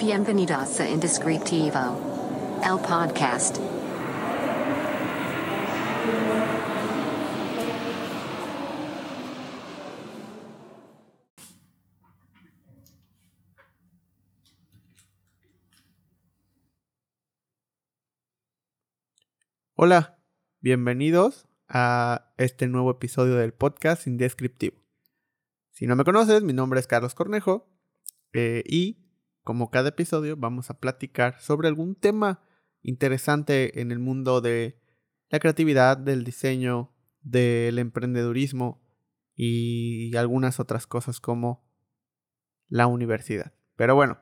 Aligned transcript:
Bienvenidos 0.00 0.80
a 0.80 0.88
Indescriptivo, 0.88 2.58
el 2.64 2.78
podcast. 2.88 3.58
Hola, 19.74 20.18
bienvenidos 20.60 21.46
a 21.68 22.32
este 22.38 22.68
nuevo 22.68 22.92
episodio 22.92 23.34
del 23.34 23.52
podcast 23.52 24.06
Indescriptivo. 24.06 24.78
Si 25.72 25.86
no 25.86 25.94
me 25.94 26.04
conoces, 26.04 26.42
mi 26.42 26.54
nombre 26.54 26.80
es 26.80 26.86
Carlos 26.86 27.14
Cornejo 27.14 27.68
eh, 28.32 28.64
y 28.66 28.99
como 29.44 29.70
cada 29.70 29.90
episodio 29.90 30.36
vamos 30.36 30.70
a 30.70 30.78
platicar 30.78 31.40
sobre 31.40 31.68
algún 31.68 31.94
tema 31.94 32.42
interesante 32.82 33.80
en 33.80 33.90
el 33.90 33.98
mundo 33.98 34.40
de 34.40 34.80
la 35.28 35.38
creatividad, 35.38 35.96
del 35.96 36.24
diseño, 36.24 36.92
del 37.22 37.78
emprendedurismo 37.78 38.82
y 39.34 40.14
algunas 40.16 40.60
otras 40.60 40.86
cosas 40.86 41.20
como 41.20 41.64
la 42.68 42.86
universidad. 42.86 43.52
Pero 43.76 43.94
bueno, 43.94 44.18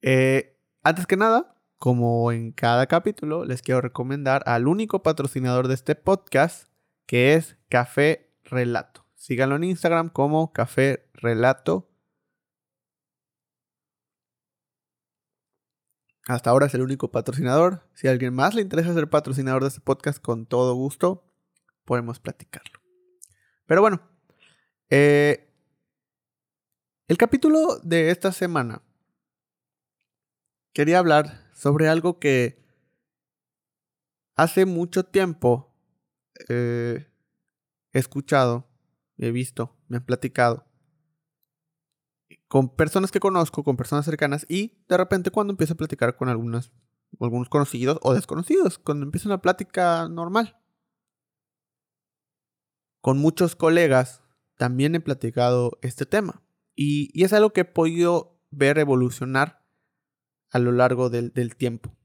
eh, 0.00 0.58
antes 0.82 1.06
que 1.06 1.16
nada, 1.16 1.56
como 1.78 2.32
en 2.32 2.52
cada 2.52 2.86
capítulo, 2.86 3.44
les 3.44 3.62
quiero 3.62 3.80
recomendar 3.80 4.42
al 4.46 4.68
único 4.68 5.02
patrocinador 5.02 5.68
de 5.68 5.74
este 5.74 5.94
podcast, 5.94 6.68
que 7.06 7.34
es 7.34 7.56
Café 7.68 8.32
Relato. 8.44 9.04
Síganlo 9.14 9.56
en 9.56 9.64
Instagram 9.64 10.08
como 10.08 10.52
Café 10.52 11.08
Relato. 11.14 11.91
Hasta 16.26 16.50
ahora 16.50 16.66
es 16.66 16.74
el 16.74 16.82
único 16.82 17.10
patrocinador. 17.10 17.88
Si 17.94 18.06
a 18.06 18.12
alguien 18.12 18.34
más 18.34 18.54
le 18.54 18.62
interesa 18.62 18.94
ser 18.94 19.10
patrocinador 19.10 19.62
de 19.62 19.68
este 19.68 19.80
podcast, 19.80 20.20
con 20.20 20.46
todo 20.46 20.74
gusto 20.74 21.24
podemos 21.84 22.20
platicarlo. 22.20 22.80
Pero 23.66 23.80
bueno, 23.80 24.02
eh, 24.88 25.52
el 27.08 27.16
capítulo 27.16 27.78
de 27.82 28.10
esta 28.10 28.30
semana 28.32 28.82
quería 30.72 30.98
hablar 30.98 31.50
sobre 31.54 31.88
algo 31.88 32.18
que 32.18 32.64
hace 34.36 34.64
mucho 34.64 35.04
tiempo 35.04 35.74
eh, 36.48 37.06
he 37.92 37.98
escuchado, 37.98 38.68
he 39.18 39.30
visto, 39.30 39.76
me 39.88 39.98
han 39.98 40.04
platicado 40.04 40.66
con 42.52 42.68
personas 42.68 43.10
que 43.10 43.18
conozco, 43.18 43.64
con 43.64 43.78
personas 43.78 44.04
cercanas 44.04 44.44
y 44.46 44.84
de 44.86 44.98
repente 44.98 45.30
cuando 45.30 45.54
empiezo 45.54 45.72
a 45.72 45.78
platicar 45.78 46.16
con 46.16 46.28
algunos 46.28 46.70
conocidos 47.48 47.98
o 48.02 48.12
desconocidos, 48.12 48.78
cuando 48.78 49.06
empiezo 49.06 49.30
una 49.30 49.40
plática 49.40 50.06
normal. 50.10 50.60
Con 53.00 53.16
muchos 53.16 53.56
colegas 53.56 54.22
también 54.58 54.94
he 54.94 55.00
platicado 55.00 55.78
este 55.80 56.04
tema 56.04 56.42
y, 56.74 57.08
y 57.18 57.24
es 57.24 57.32
algo 57.32 57.54
que 57.54 57.62
he 57.62 57.64
podido 57.64 58.38
ver 58.50 58.76
evolucionar 58.76 59.64
a 60.50 60.58
lo 60.58 60.72
largo 60.72 61.08
del, 61.08 61.56
tiempo. 61.56 61.96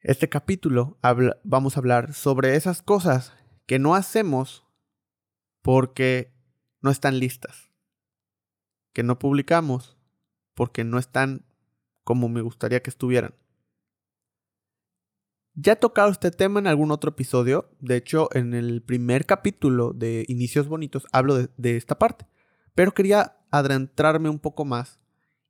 Este 0.00 0.28
capítulo 0.28 0.98
vamos 1.44 1.76
a 1.76 1.78
hablar 1.78 2.12
sobre 2.12 2.56
esas 2.56 2.82
cosas 2.82 3.32
que 3.66 3.78
no 3.78 3.94
hacemos 3.94 4.66
porque 5.62 6.37
no 6.80 6.90
están 6.90 7.18
listas, 7.18 7.70
que 8.92 9.02
no 9.02 9.18
publicamos 9.18 9.96
porque 10.54 10.84
no 10.84 10.98
están 10.98 11.44
como 12.04 12.28
me 12.28 12.40
gustaría 12.40 12.82
que 12.82 12.90
estuvieran. 12.90 13.34
Ya 15.60 15.72
he 15.72 15.76
tocado 15.76 16.10
este 16.10 16.30
tema 16.30 16.60
en 16.60 16.68
algún 16.68 16.92
otro 16.92 17.10
episodio, 17.10 17.68
de 17.80 17.96
hecho 17.96 18.28
en 18.32 18.54
el 18.54 18.80
primer 18.80 19.26
capítulo 19.26 19.92
de 19.92 20.24
Inicios 20.28 20.68
Bonitos 20.68 21.06
hablo 21.10 21.34
de, 21.36 21.76
esta 21.76 21.98
parte, 21.98 22.26
pero 22.74 22.92
quería 22.92 23.36
adentrarme 23.50 24.28
un 24.28 24.38
poco 24.38 24.64
más 24.64 25.00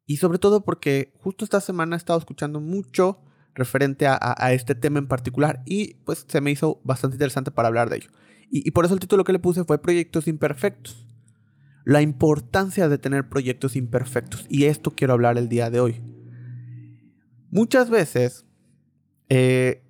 y 0.06 0.16
sobre 0.16 0.38
todo 0.38 0.64
porque 0.64 1.12
justo 1.20 1.44
esta 1.44 1.60
semana 1.60 1.94
he 1.94 1.98
estado 1.98 2.18
escuchando 2.18 2.58
mucho 2.58 3.20
referente 3.54 4.06
a, 4.08 4.52
este 4.52 4.74
tema 4.74 4.98
en 4.98 5.08
particular 5.08 5.62
y 5.66 5.94
pues 6.04 6.24
se 6.26 6.40
me 6.40 6.52
hizo 6.52 6.80
bastante 6.84 7.16
interesante 7.16 7.50
para 7.50 7.68
hablar 7.68 7.90
de 7.90 7.96
ello. 7.96 8.10
Y, 8.50 8.70
por 8.70 8.86
eso 8.86 8.94
el 8.94 9.00
título 9.00 9.24
que 9.24 9.32
le 9.32 9.40
puse 9.40 9.64
fue 9.64 9.82
Proyectos 9.82 10.26
Imperfectos. 10.26 11.07
La 11.88 12.02
importancia 12.02 12.86
de 12.90 12.98
tener 12.98 13.30
proyectos 13.30 13.74
imperfectos. 13.74 14.44
Y 14.50 14.66
esto 14.66 14.90
quiero 14.90 15.14
hablar 15.14 15.38
el 15.38 15.48
día 15.48 15.70
de 15.70 15.80
hoy. 15.80 16.02
Muchas 17.50 17.88
veces, 17.88 18.44
eh, 19.30 19.82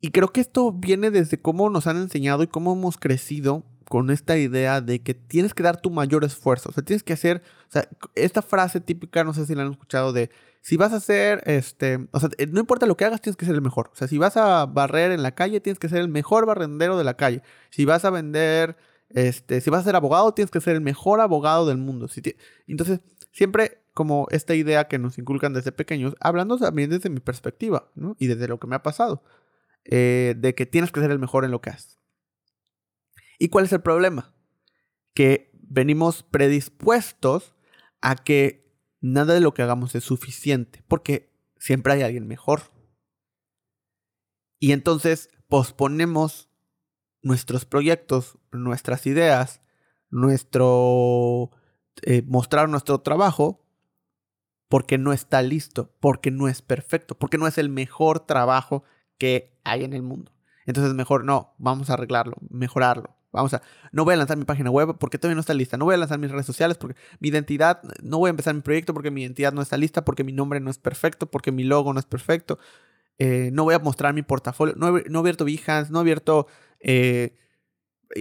y 0.00 0.12
creo 0.12 0.32
que 0.32 0.40
esto 0.40 0.72
viene 0.72 1.10
desde 1.10 1.38
cómo 1.38 1.68
nos 1.68 1.86
han 1.86 1.98
enseñado 1.98 2.42
y 2.42 2.46
cómo 2.46 2.72
hemos 2.72 2.96
crecido 2.96 3.66
con 3.86 4.08
esta 4.08 4.38
idea 4.38 4.80
de 4.80 5.02
que 5.02 5.12
tienes 5.12 5.52
que 5.52 5.62
dar 5.62 5.78
tu 5.78 5.90
mayor 5.90 6.24
esfuerzo. 6.24 6.70
O 6.70 6.72
sea, 6.72 6.82
tienes 6.82 7.02
que 7.02 7.12
hacer, 7.12 7.42
o 7.68 7.70
sea, 7.70 7.86
esta 8.14 8.40
frase 8.40 8.80
típica, 8.80 9.24
no 9.24 9.34
sé 9.34 9.44
si 9.44 9.54
la 9.54 9.64
han 9.64 9.72
escuchado, 9.72 10.14
de 10.14 10.30
si 10.62 10.78
vas 10.78 10.94
a 10.94 10.96
hacer, 10.96 11.42
este, 11.44 12.08
o 12.12 12.18
sea, 12.18 12.30
eh, 12.38 12.46
no 12.46 12.60
importa 12.60 12.86
lo 12.86 12.96
que 12.96 13.04
hagas, 13.04 13.20
tienes 13.20 13.36
que 13.36 13.44
ser 13.44 13.56
el 13.56 13.60
mejor. 13.60 13.90
O 13.92 13.94
sea, 13.94 14.08
si 14.08 14.16
vas 14.16 14.38
a 14.38 14.64
barrer 14.64 15.12
en 15.12 15.22
la 15.22 15.34
calle, 15.34 15.60
tienes 15.60 15.78
que 15.78 15.90
ser 15.90 15.98
el 15.98 16.08
mejor 16.08 16.46
barrendero 16.46 16.96
de 16.96 17.04
la 17.04 17.18
calle. 17.18 17.42
Si 17.68 17.84
vas 17.84 18.06
a 18.06 18.10
vender, 18.10 18.78
este, 19.14 19.60
si 19.60 19.70
vas 19.70 19.82
a 19.82 19.84
ser 19.84 19.96
abogado, 19.96 20.34
tienes 20.34 20.50
que 20.50 20.60
ser 20.60 20.74
el 20.74 20.80
mejor 20.80 21.20
abogado 21.20 21.66
del 21.66 21.78
mundo. 21.78 22.08
Entonces, 22.66 23.00
siempre 23.32 23.84
como 23.94 24.26
esta 24.30 24.54
idea 24.56 24.88
que 24.88 24.98
nos 24.98 25.18
inculcan 25.18 25.52
desde 25.52 25.70
pequeños, 25.70 26.16
hablando 26.20 26.58
también 26.58 26.90
desde 26.90 27.08
mi 27.08 27.20
perspectiva. 27.20 27.92
Y 28.18 28.26
desde 28.26 28.48
lo 28.48 28.58
que 28.58 28.66
me 28.66 28.74
ha 28.74 28.82
pasado, 28.82 29.22
eh, 29.84 30.34
de 30.36 30.54
que 30.54 30.66
tienes 30.66 30.90
que 30.90 31.00
ser 31.00 31.12
el 31.12 31.20
mejor 31.20 31.44
en 31.44 31.52
lo 31.52 31.60
que 31.60 31.70
haces. 31.70 32.00
¿Y 33.38 33.48
cuál 33.48 33.64
es 33.66 33.72
el 33.72 33.82
problema? 33.82 34.34
Que 35.14 35.52
venimos 35.52 36.24
predispuestos 36.24 37.54
a 38.00 38.16
que 38.16 38.76
nada 39.00 39.32
de 39.34 39.40
lo 39.40 39.54
que 39.54 39.62
hagamos 39.62 39.94
es 39.94 40.02
suficiente, 40.02 40.82
porque 40.88 41.32
siempre 41.58 41.92
hay 41.92 42.02
alguien 42.02 42.26
mejor. 42.26 42.62
Y 44.58 44.72
entonces 44.72 45.30
posponemos 45.48 46.50
nuestros 47.24 47.64
proyectos, 47.64 48.38
nuestras 48.52 49.06
ideas, 49.06 49.60
nuestro 50.10 51.50
eh, 52.02 52.22
mostrar 52.26 52.68
nuestro 52.68 53.00
trabajo 53.00 53.60
porque 54.68 54.98
no 54.98 55.12
está 55.12 55.42
listo, 55.42 55.92
porque 56.00 56.30
no 56.30 56.48
es 56.48 56.62
perfecto, 56.62 57.16
porque 57.16 57.38
no 57.38 57.46
es 57.46 57.58
el 57.58 57.68
mejor 57.68 58.20
trabajo 58.20 58.84
que 59.18 59.58
hay 59.64 59.84
en 59.84 59.92
el 59.92 60.02
mundo. 60.02 60.32
Entonces 60.66 60.94
mejor 60.94 61.24
no, 61.24 61.54
vamos 61.58 61.90
a 61.90 61.94
arreglarlo, 61.94 62.36
mejorarlo. 62.50 63.16
Vamos 63.32 63.52
a, 63.52 63.62
no 63.90 64.04
voy 64.04 64.14
a 64.14 64.16
lanzar 64.16 64.36
mi 64.36 64.44
página 64.44 64.70
web 64.70 64.96
porque 64.98 65.18
todavía 65.18 65.34
no 65.34 65.40
está 65.40 65.54
lista. 65.54 65.76
No 65.76 65.86
voy 65.86 65.94
a 65.94 65.98
lanzar 65.98 66.20
mis 66.20 66.30
redes 66.30 66.46
sociales 66.46 66.78
porque 66.78 66.96
mi 67.18 67.28
identidad, 67.30 67.82
no 68.00 68.18
voy 68.18 68.28
a 68.28 68.30
empezar 68.30 68.54
mi 68.54 68.60
proyecto 68.60 68.94
porque 68.94 69.10
mi 69.10 69.22
identidad 69.22 69.52
no 69.52 69.60
está 69.60 69.76
lista, 69.76 70.04
porque 70.04 70.22
mi 70.22 70.32
nombre 70.32 70.60
no 70.60 70.70
es 70.70 70.78
perfecto, 70.78 71.28
porque 71.28 71.50
mi 71.50 71.64
logo 71.64 71.92
no 71.92 71.98
es 71.98 72.06
perfecto. 72.06 72.60
Eh, 73.18 73.50
no 73.52 73.64
voy 73.64 73.74
a 73.74 73.78
mostrar 73.78 74.14
mi 74.14 74.22
portafolio. 74.22 74.74
No 74.76 74.96
he, 74.98 75.04
no 75.08 75.20
abierto 75.20 75.44
Behance, 75.44 75.92
no 75.92 75.98
he 75.98 76.00
abierto 76.00 76.46
eh, 76.80 77.36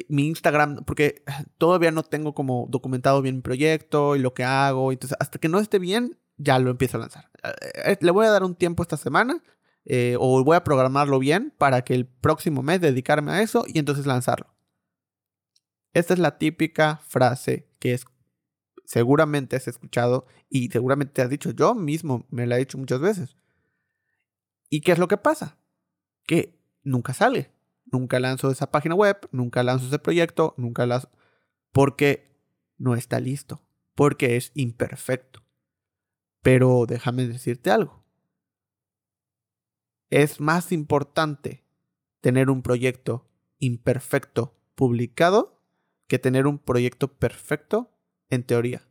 mi 0.08 0.28
Instagram 0.28 0.84
porque 0.86 1.24
todavía 1.58 1.92
no 1.92 2.04
tengo 2.04 2.34
como 2.34 2.68
documentado 2.70 3.22
bien 3.22 3.38
mi 3.38 3.42
proyecto 3.42 4.16
y 4.16 4.20
lo 4.20 4.34
que 4.34 4.44
hago. 4.44 4.92
Entonces, 4.92 5.18
hasta 5.20 5.40
que 5.40 5.50
no 5.50 5.60
esté 5.60 5.80
bien, 5.80 6.18
ya 6.38 6.60
lo 6.60 6.72
empiezo 6.72 6.98
a 6.98 7.02
lanzar. 7.02 7.30
Eh, 7.86 7.98
le 8.00 8.12
voy 8.12 8.26
a 8.26 8.32
dar 8.32 8.44
un 8.44 8.56
tiempo 8.56 8.84
esta 8.84 8.98
semana 8.98 9.42
o 10.18 10.44
voy 10.46 10.56
a 10.56 10.64
programarlo 10.64 11.20
bien 11.20 11.54
para 11.58 11.84
que 11.84 11.94
el 11.94 12.06
próximo 12.06 12.64
mes 12.64 12.80
dedicarme 12.80 13.34
a 13.34 13.42
eso 13.42 13.66
y 13.68 13.80
entonces 13.80 14.06
lanzarlo. 14.06 14.48
Esta 15.94 16.14
es 16.14 16.20
la 16.20 16.38
típica 16.38 17.02
frase 17.06 17.68
que 17.80 17.94
es, 17.94 18.06
seguramente 18.86 19.58
has 19.58 19.68
escuchado 19.68 20.26
y 20.50 20.70
seguramente 20.70 21.14
te 21.14 21.22
has 21.22 21.30
dicho, 21.30 21.52
yo 21.52 21.76
mismo 21.76 22.26
me 22.30 22.48
la 22.48 22.56
he 22.56 22.60
dicho 22.60 22.78
muchas 22.78 23.02
veces. 23.02 23.36
¿Y 24.74 24.82
qué 24.82 24.92
es 24.92 24.98
lo 24.98 25.08
que 25.08 25.18
pasa? 25.18 25.60
Que 26.26 26.60
nunca 26.82 27.14
sale. 27.14 27.52
Nunca 27.86 28.20
lanzo 28.20 28.50
esa 28.50 28.72
página 28.72 28.96
web, 28.96 29.30
nunca 29.32 29.62
lanzo 29.62 29.86
ese 29.86 30.00
proyecto, 30.00 30.56
nunca 30.58 30.88
las... 30.88 31.10
Porque 31.72 32.36
no 32.80 32.96
está 32.96 33.20
listo, 33.20 33.62
porque 33.94 34.36
es 34.36 34.52
imperfecto. 34.56 35.44
Pero 36.42 36.88
déjame 36.88 37.28
decirte 37.28 37.70
algo. 37.70 38.04
Es 40.10 40.42
más 40.42 40.72
importante 40.72 41.64
tener 42.20 42.50
un 42.50 42.64
proyecto 42.64 43.30
imperfecto 43.60 44.58
publicado 44.74 45.62
que 46.08 46.18
tener 46.18 46.48
un 46.48 46.58
proyecto 46.58 47.14
perfecto 47.14 47.92
en 48.32 48.42
teoría. 48.44 48.88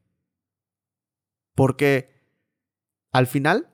Porque 1.56 2.22
al 3.10 3.26
final, 3.26 3.71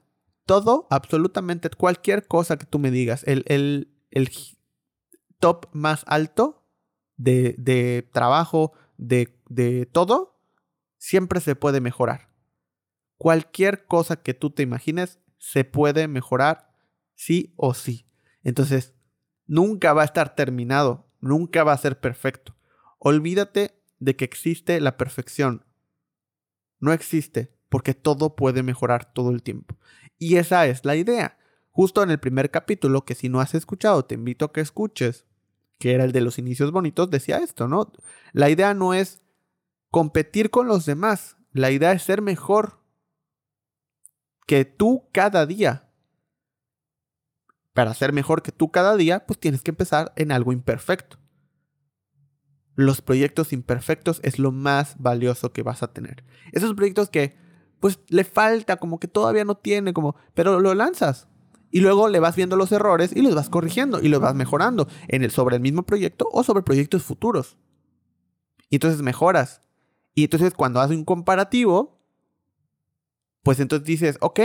todo, 0.49 0.89
absolutamente 0.91 1.71
cualquier 1.71 2.27
cosa 2.27 2.59
que 2.59 2.67
tú 2.67 2.81
me 2.81 2.91
digas, 2.91 3.23
el, 3.29 3.45
el, 3.47 3.95
el 4.11 4.31
top 5.39 5.67
más 5.73 6.05
alto 6.09 6.67
de, 7.17 7.55
de 7.59 8.09
trabajo, 8.13 8.73
de, 8.97 9.39
de 9.49 9.87
todo, 9.87 10.41
siempre 10.99 11.41
se 11.41 11.55
puede 11.55 11.81
mejorar. 11.81 12.31
cualquier 13.17 13.87
cosa 13.87 14.23
que 14.23 14.35
tú 14.35 14.51
te 14.51 14.63
imagines 14.63 15.21
se 15.39 15.65
puede 15.65 16.09
mejorar 16.09 16.75
sí 17.15 17.53
o 17.57 17.75
sí. 17.75 18.07
Entonces, 18.43 18.95
nunca 19.47 19.93
va 19.93 20.03
a 20.03 20.07
estar 20.07 20.35
terminado, 20.37 21.11
nunca 21.21 21.65
va 21.65 21.73
a 21.73 21.79
ser 21.79 22.01
perfecto. 22.01 22.57
Olvídate 22.99 23.81
de 24.01 24.17
que 24.17 24.25
existe 24.25 24.81
la 24.81 24.97
perfección. 24.97 25.65
No 26.81 26.93
existe, 26.93 27.53
porque 27.69 27.95
todo 27.95 28.37
puede 28.37 28.63
mejorar 28.63 29.13
todo 29.13 29.31
el 29.31 29.43
tiempo. 29.43 29.77
Y 30.19 30.37
esa 30.37 30.67
es 30.67 30.85
la 30.85 30.97
idea. 30.97 31.39
Justo 31.71 32.03
en 32.03 32.11
el 32.11 32.19
primer 32.19 32.51
capítulo, 32.51 33.05
que 33.05 33.15
si 33.15 33.29
no 33.29 33.41
has 33.41 33.55
escuchado, 33.55 34.05
te 34.05 34.17
invito 34.17 34.45
a 34.45 34.53
que 34.53 34.61
escuches, 34.61 35.27
que 35.79 35.95
era 35.95 36.05
el 36.05 36.13
de 36.13 36.21
los 36.21 36.39
inicios 36.39 36.73
bonitos, 36.73 37.11
decía 37.11 37.39
esto, 37.39 37.69
¿no? 37.69 37.93
La 38.33 38.51
idea 38.51 38.75
no 38.75 38.95
es 38.95 39.23
competir 39.91 40.51
con 40.51 40.67
los 40.67 40.87
demás, 40.87 41.37
la 41.53 41.71
idea 41.71 41.93
es 41.93 42.03
ser 42.03 42.21
mejor 42.21 42.81
que 44.47 44.65
tú 44.65 45.09
cada 45.13 45.47
día. 45.47 45.89
Para 47.75 47.95
ser 47.95 48.13
mejor 48.13 48.43
que 48.43 48.51
tú 48.51 48.73
cada 48.73 48.97
día, 48.97 49.25
pues 49.27 49.39
tienes 49.39 49.63
que 49.63 49.71
empezar 49.71 50.13
en 50.17 50.33
algo 50.33 50.53
imperfecto. 50.53 51.19
Los 52.75 53.03
proyectos 53.03 53.53
imperfectos 53.53 54.21
es 54.25 54.39
lo 54.39 54.51
más 54.51 54.97
valioso 54.99 55.53
que 55.53 55.63
vas 55.63 55.83
a 55.83 55.93
tener. 55.93 56.25
Esos 56.53 56.75
proyectos 56.75 57.09
que 57.09 57.37
pues 57.81 58.01
le 58.09 58.25
falta, 58.25 58.77
como 58.77 58.99
que 58.99 59.09
todavía 59.09 59.45
no 59.45 59.57
tiene, 59.57 59.93
como, 59.93 60.17
pero 60.35 60.61
lo 60.61 60.75
lanzas. 60.75 61.29
Y 61.71 61.81
luego 61.81 62.09
le 62.09 62.21
vas 62.21 62.35
viendo 62.35 62.57
los 62.57 62.73
errores 62.73 63.15
y 63.15 63.21
los 63.21 63.35
vas 63.35 63.51
corrigiendo 63.51 64.01
y 64.01 64.09
los 64.09 64.21
vas 64.21 64.35
mejorando 64.35 64.89
en 65.09 65.23
el, 65.23 65.31
sobre 65.31 65.57
el 65.57 65.63
mismo 65.63 65.83
proyecto 65.83 66.29
o 66.33 66.43
sobre 66.43 66.63
proyectos 66.63 67.03
futuros. 67.03 67.59
Y 68.71 68.77
entonces 68.77 69.03
mejoras. 69.03 69.63
Y 70.15 70.25
entonces 70.25 70.55
cuando 70.55 70.81
haces 70.81 70.97
un 70.97 71.05
comparativo, 71.05 72.01
pues 73.43 73.61
entonces 73.61 73.87
dices, 73.87 74.19
ok, 74.21 74.41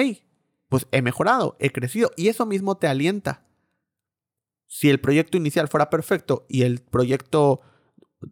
pues 0.70 0.88
he 0.92 1.02
mejorado, 1.02 1.56
he 1.60 1.72
crecido. 1.72 2.12
Y 2.18 2.28
eso 2.28 2.46
mismo 2.46 2.78
te 2.78 2.88
alienta. 2.88 3.46
Si 4.68 4.90
el 4.90 5.00
proyecto 5.00 5.38
inicial 5.38 5.68
fuera 5.68 5.90
perfecto 5.90 6.46
y 6.50 6.64
el 6.64 6.82
proyecto 6.82 7.62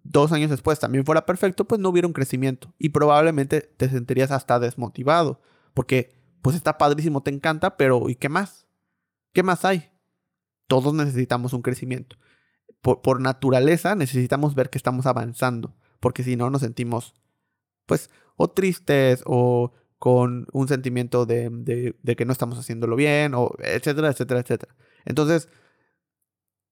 dos 0.04 0.32
años 0.32 0.50
después 0.50 0.80
también 0.80 1.06
fuera 1.06 1.26
perfecto, 1.26 1.66
pues 1.66 1.80
no 1.80 1.90
hubiera 1.90 2.08
un 2.08 2.14
crecimiento 2.14 2.74
y 2.78 2.90
probablemente 2.90 3.62
te 3.62 3.90
sentirías 3.90 4.32
hasta 4.32 4.60
desmotivado, 4.60 5.42
porque 5.74 6.16
pues 6.42 6.56
está 6.56 6.78
padrísimo, 6.78 7.22
te 7.22 7.32
encanta, 7.32 7.78
pero 7.78 8.10
¿y 8.10 8.16
qué 8.16 8.30
más? 8.30 8.68
¿Qué 9.34 9.44
más 9.44 9.66
hay? 9.66 9.92
Todos 10.68 10.94
necesitamos 10.94 11.54
un 11.54 11.62
crecimiento. 11.62 12.18
Por, 12.82 13.02
por 13.02 13.22
naturaleza 13.22 13.96
necesitamos 13.96 14.56
ver 14.56 14.70
que 14.70 14.78
estamos 14.78 15.06
avanzando, 15.06 15.76
porque 16.00 16.24
si 16.24 16.36
no 16.36 16.50
nos 16.50 16.62
sentimos 16.62 17.14
pues 17.86 18.10
o 18.36 18.50
tristes 18.50 19.24
o 19.26 19.74
con 20.02 20.48
un 20.52 20.68
sentimiento 20.68 21.28
de, 21.28 21.50
de, 22.02 22.16
que 22.16 22.26
no 22.26 22.32
estamos 22.32 22.58
haciéndolo 22.58 22.96
bien, 22.96 23.36
o 23.36 23.54
etcétera, 23.60 24.10
etcétera, 24.10 24.40
etcétera. 24.40 24.76
Entonces, 25.06 25.48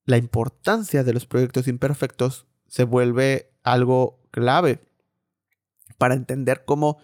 la 0.06 0.18
importancia 0.18 1.04
de 1.04 1.14
los 1.14 1.28
proyectos 1.28 1.68
imperfectos 1.68 2.48
se 2.70 2.86
vuelve 2.86 3.52
algo 3.64 4.22
clave 4.32 4.82
para 5.98 6.16
entender 6.16 6.64
cómo 6.66 6.98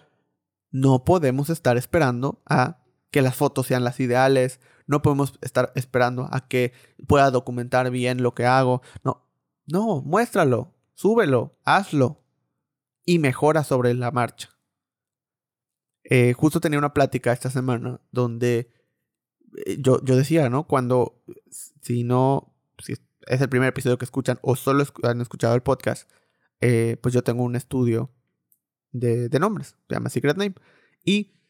no 0.70 1.04
podemos 1.04 1.50
estar 1.50 1.76
esperando 1.76 2.42
a 2.46 2.82
que 3.10 3.22
las 3.22 3.34
fotos 3.34 3.66
sean 3.66 3.84
las 3.84 4.00
ideales, 4.00 4.60
no 4.86 5.02
podemos 5.02 5.38
estar 5.42 5.72
esperando 5.74 6.28
a 6.30 6.48
que 6.48 6.72
pueda 7.06 7.30
documentar 7.30 7.90
bien 7.90 8.22
lo 8.22 8.34
que 8.34 8.46
hago. 8.46 8.82
No, 9.04 9.26
no, 9.66 10.00
muéstralo, 10.02 10.74
súbelo, 10.94 11.58
hazlo 11.64 12.22
y 13.04 13.18
mejora 13.18 13.64
sobre 13.64 13.94
la 13.94 14.10
marcha. 14.10 14.50
Eh, 16.04 16.34
justo 16.34 16.60
tenía 16.60 16.78
una 16.78 16.94
plática 16.94 17.32
esta 17.32 17.50
semana 17.50 18.00
donde 18.12 18.72
eh, 19.64 19.76
yo, 19.80 20.02
yo 20.04 20.16
decía, 20.16 20.48
¿no? 20.48 20.66
Cuando, 20.66 21.22
si 21.80 22.04
no, 22.04 22.54
si 22.78 22.94
es 23.26 23.40
el 23.40 23.48
primer 23.48 23.68
episodio 23.68 23.98
que 23.98 24.04
escuchan 24.04 24.38
o 24.42 24.56
solo 24.56 24.84
han 25.02 25.20
escuchado 25.20 25.54
el 25.54 25.62
podcast, 25.62 26.10
eh, 26.60 26.96
pues 27.02 27.12
yo 27.14 27.22
tengo 27.22 27.42
un 27.42 27.56
estudio 27.56 28.10
de, 28.92 29.28
nombres, 29.38 29.76
se 29.88 29.94
llama 29.94 30.10
Secret 30.10 30.36
Name. 30.36 30.54
Y 31.04 31.40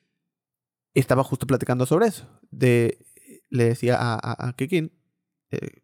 estaba 0.95 1.23
justo 1.25 1.47
platicando 1.47 1.87
sobre 1.87 2.07
eso. 2.07 2.29
De, 2.51 2.99
le 3.51 3.65
decía 3.65 3.97
a, 3.99 4.49
a, 4.49 4.53
Kikin, 4.55 4.93
eh, 5.51 5.83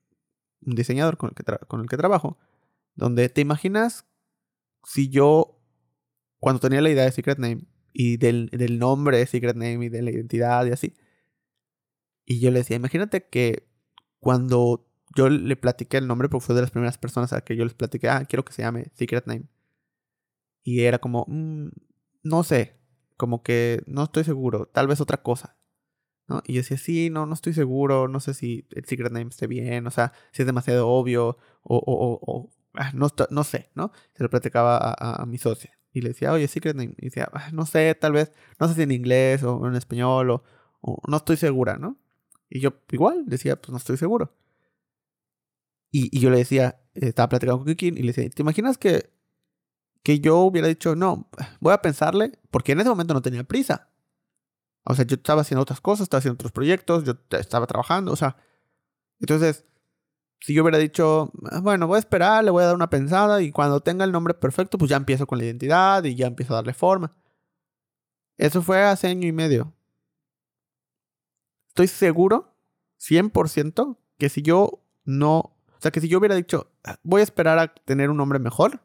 un 0.62 0.74
diseñador 0.74 1.16
con 1.16 1.30
el, 1.30 1.34
que 1.34 1.44
con 1.66 1.80
el 1.80 1.88
que 1.88 1.96
trabajo, 1.96 2.38
donde 2.94 3.28
te 3.28 3.40
imaginas 3.40 4.06
si 4.84 5.08
yo, 5.08 5.60
cuando 6.38 6.60
tenía 6.60 6.80
la 6.80 6.90
idea 6.90 7.04
de 7.04 7.12
Secret 7.12 7.38
Name 7.38 7.66
y 7.92 8.16
del, 8.16 8.48
del 8.48 8.78
nombre 8.78 9.18
de 9.18 9.26
Secret 9.26 9.54
Name 9.54 9.86
y 9.86 9.88
de 9.88 10.02
la 10.02 10.10
identidad 10.10 10.66
y 10.66 10.70
así, 10.70 10.94
y 12.24 12.40
yo 12.40 12.50
le 12.50 12.60
decía, 12.60 12.76
imagínate 12.76 13.28
que 13.28 13.68
cuando 14.20 14.91
yo 15.14 15.28
le 15.28 15.56
platiqué 15.56 15.98
el 15.98 16.06
nombre 16.06 16.28
porque 16.28 16.46
fue 16.46 16.54
de 16.54 16.62
las 16.62 16.70
primeras 16.70 16.98
personas 16.98 17.32
a 17.32 17.42
que 17.42 17.56
yo 17.56 17.64
les 17.64 17.74
platiqué, 17.74 18.08
ah, 18.08 18.24
quiero 18.26 18.44
que 18.44 18.52
se 18.52 18.62
llame 18.62 18.90
Secret 18.94 19.26
Name. 19.26 19.44
Y 20.64 20.82
era 20.82 20.98
como, 20.98 21.26
mm, 21.28 21.68
no 22.22 22.44
sé, 22.44 22.78
como 23.16 23.42
que 23.42 23.82
no 23.86 24.04
estoy 24.04 24.24
seguro, 24.24 24.66
tal 24.66 24.86
vez 24.88 25.00
otra 25.00 25.22
cosa. 25.22 25.56
Y 26.44 26.54
yo 26.54 26.60
decía, 26.60 26.78
sí, 26.78 27.10
no, 27.10 27.26
no 27.26 27.34
estoy 27.34 27.52
seguro, 27.52 28.08
no 28.08 28.20
sé 28.20 28.32
si 28.32 28.66
el 28.70 28.84
Secret 28.86 29.12
Name 29.12 29.28
esté 29.28 29.46
bien, 29.46 29.86
o 29.86 29.90
sea, 29.90 30.12
si 30.32 30.42
es 30.42 30.46
demasiado 30.46 30.88
obvio, 30.88 31.36
o, 31.62 31.82
o, 31.86 32.50
ah, 32.74 32.90
no, 32.94 33.08
no 33.30 33.44
sé, 33.44 33.70
¿no? 33.74 33.92
Se 34.14 34.22
lo 34.22 34.30
platicaba 34.30 34.78
a, 34.98 35.26
mi 35.26 35.38
socia. 35.38 35.78
Y 35.92 36.00
le 36.00 36.10
decía, 36.10 36.32
oye, 36.32 36.48
Secret 36.48 36.74
Name. 36.74 36.94
Y 36.98 37.06
decía, 37.06 37.28
ah, 37.34 37.50
no 37.52 37.66
sé, 37.66 37.94
tal 37.94 38.12
vez, 38.12 38.32
no 38.58 38.68
sé 38.68 38.74
si 38.74 38.82
en 38.82 38.92
inglés 38.92 39.42
o 39.42 39.66
en 39.66 39.74
español, 39.74 40.30
o 40.80 41.02
no 41.06 41.16
estoy 41.18 41.36
segura, 41.36 41.76
¿no? 41.76 41.98
Y 42.48 42.60
yo 42.60 42.74
igual 42.90 43.24
decía, 43.26 43.56
pues 43.56 43.70
no 43.70 43.76
estoy 43.76 43.96
seguro. 43.96 44.32
Y, 45.94 46.18
yo 46.18 46.30
le 46.30 46.38
decía, 46.38 46.80
estaba 46.94 47.28
platicando 47.28 47.58
con 47.58 47.66
Kikin 47.66 47.98
y 47.98 48.00
le 48.00 48.08
decía, 48.08 48.28
¿te 48.30 48.42
imaginas 48.42 48.78
que, 48.78 49.12
que 50.02 50.20
yo 50.20 50.38
hubiera 50.38 50.66
dicho, 50.66 50.96
no, 50.96 51.28
voy 51.60 51.74
a 51.74 51.82
pensarle? 51.82 52.32
Porque 52.50 52.72
en 52.72 52.80
ese 52.80 52.88
momento 52.88 53.12
no 53.12 53.20
tenía 53.20 53.44
prisa. 53.44 53.90
O 54.84 54.94
sea, 54.94 55.04
yo 55.04 55.16
estaba 55.16 55.42
haciendo 55.42 55.62
otras 55.62 55.82
cosas, 55.82 56.04
estaba 56.04 56.20
haciendo 56.20 56.34
otros 56.34 56.50
proyectos, 56.50 57.04
yo 57.04 57.14
estaba 57.38 57.66
trabajando, 57.66 58.10
o 58.10 58.16
sea. 58.16 58.36
Entonces, 59.20 59.66
si 60.40 60.54
yo 60.54 60.62
hubiera 60.62 60.78
dicho, 60.78 61.30
ah, 61.50 61.60
bueno, 61.60 61.86
voy 61.86 61.96
a 61.96 62.00
esperar, 62.00 62.42
le 62.42 62.50
voy 62.50 62.64
a 62.64 62.66
dar 62.66 62.74
una 62.74 62.90
pensada 62.90 63.42
y 63.42 63.52
cuando 63.52 63.80
tenga 63.80 64.04
el 64.04 64.12
nombre 64.12 64.34
perfecto, 64.34 64.78
pues 64.78 64.88
ya 64.88 64.96
empiezo 64.96 65.26
con 65.26 65.38
la 65.38 65.44
identidad 65.44 66.02
y 66.04 66.16
ya 66.16 66.26
empiezo 66.26 66.54
a 66.54 66.56
darle 66.56 66.74
forma. 66.74 67.14
Eso 68.38 68.62
fue 68.62 68.82
hace 68.82 69.08
año 69.08 69.28
y 69.28 69.32
medio. 69.32 69.72
Estoy 71.68 71.86
seguro, 71.86 72.56
100%, 72.98 73.98
que 74.18 74.28
si 74.30 74.42
yo 74.42 74.82
no 75.04 75.54
sea 75.82 75.90
que 75.90 76.00
si 76.00 76.08
yo 76.08 76.18
hubiera 76.18 76.34
dicho, 76.34 76.70
voy 77.02 77.20
a 77.20 77.24
esperar 77.24 77.58
a 77.58 77.74
tener 77.74 78.08
un 78.08 78.16
nombre 78.16 78.38
mejor, 78.38 78.80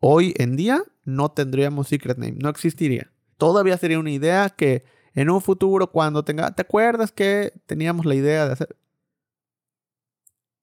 hoy 0.00 0.34
en 0.38 0.56
día 0.56 0.82
no 1.04 1.30
tendríamos 1.30 1.88
Secret 1.88 2.18
Name, 2.18 2.36
no 2.40 2.48
existiría. 2.48 3.10
Todavía 3.36 3.76
sería 3.78 3.98
una 3.98 4.10
idea 4.10 4.48
que 4.50 4.84
en 5.14 5.30
un 5.30 5.40
futuro 5.40 5.90
cuando 5.90 6.24
tenga, 6.24 6.54
¿te 6.54 6.62
acuerdas 6.62 7.10
que 7.10 7.52
teníamos 7.66 8.06
la 8.06 8.14
idea 8.14 8.46
de 8.46 8.52
hacer? 8.52 8.76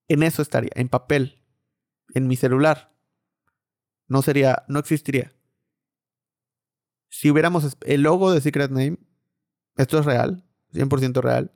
En 0.07 0.23
eso 0.23 0.41
estaría, 0.41 0.71
en 0.75 0.87
papel, 0.87 1.41
en 2.13 2.27
mi 2.27 2.35
celular. 2.35 2.95
No 4.07 4.21
sería, 4.21 4.63
no 4.67 4.79
existiría. 4.79 5.33
Si 7.09 7.29
hubiéramos 7.29 7.77
el 7.81 8.01
logo 8.01 8.31
de 8.31 8.41
Secret 8.41 8.71
Name, 8.71 8.97
esto 9.77 9.99
es 9.99 10.05
real, 10.05 10.43
100% 10.73 11.21
real. 11.21 11.51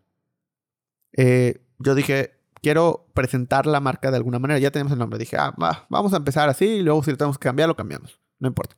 Eh, 1.13 1.61
yo 1.77 1.95
dije, 1.95 2.38
quiero 2.61 3.07
presentar 3.13 3.65
la 3.65 3.79
marca 3.79 4.11
de 4.11 4.17
alguna 4.17 4.39
manera. 4.39 4.59
Ya 4.59 4.71
tenemos 4.71 4.91
el 4.93 4.99
nombre. 4.99 5.19
Dije, 5.19 5.37
ah, 5.37 5.53
vamos 5.89 6.13
a 6.13 6.17
empezar 6.17 6.49
así 6.49 6.65
y 6.65 6.81
luego 6.81 7.03
si 7.03 7.11
lo 7.11 7.17
tenemos 7.17 7.37
que 7.37 7.43
cambiar, 7.43 7.67
lo 7.69 7.75
cambiamos. 7.75 8.19
No 8.39 8.47
importa. 8.47 8.77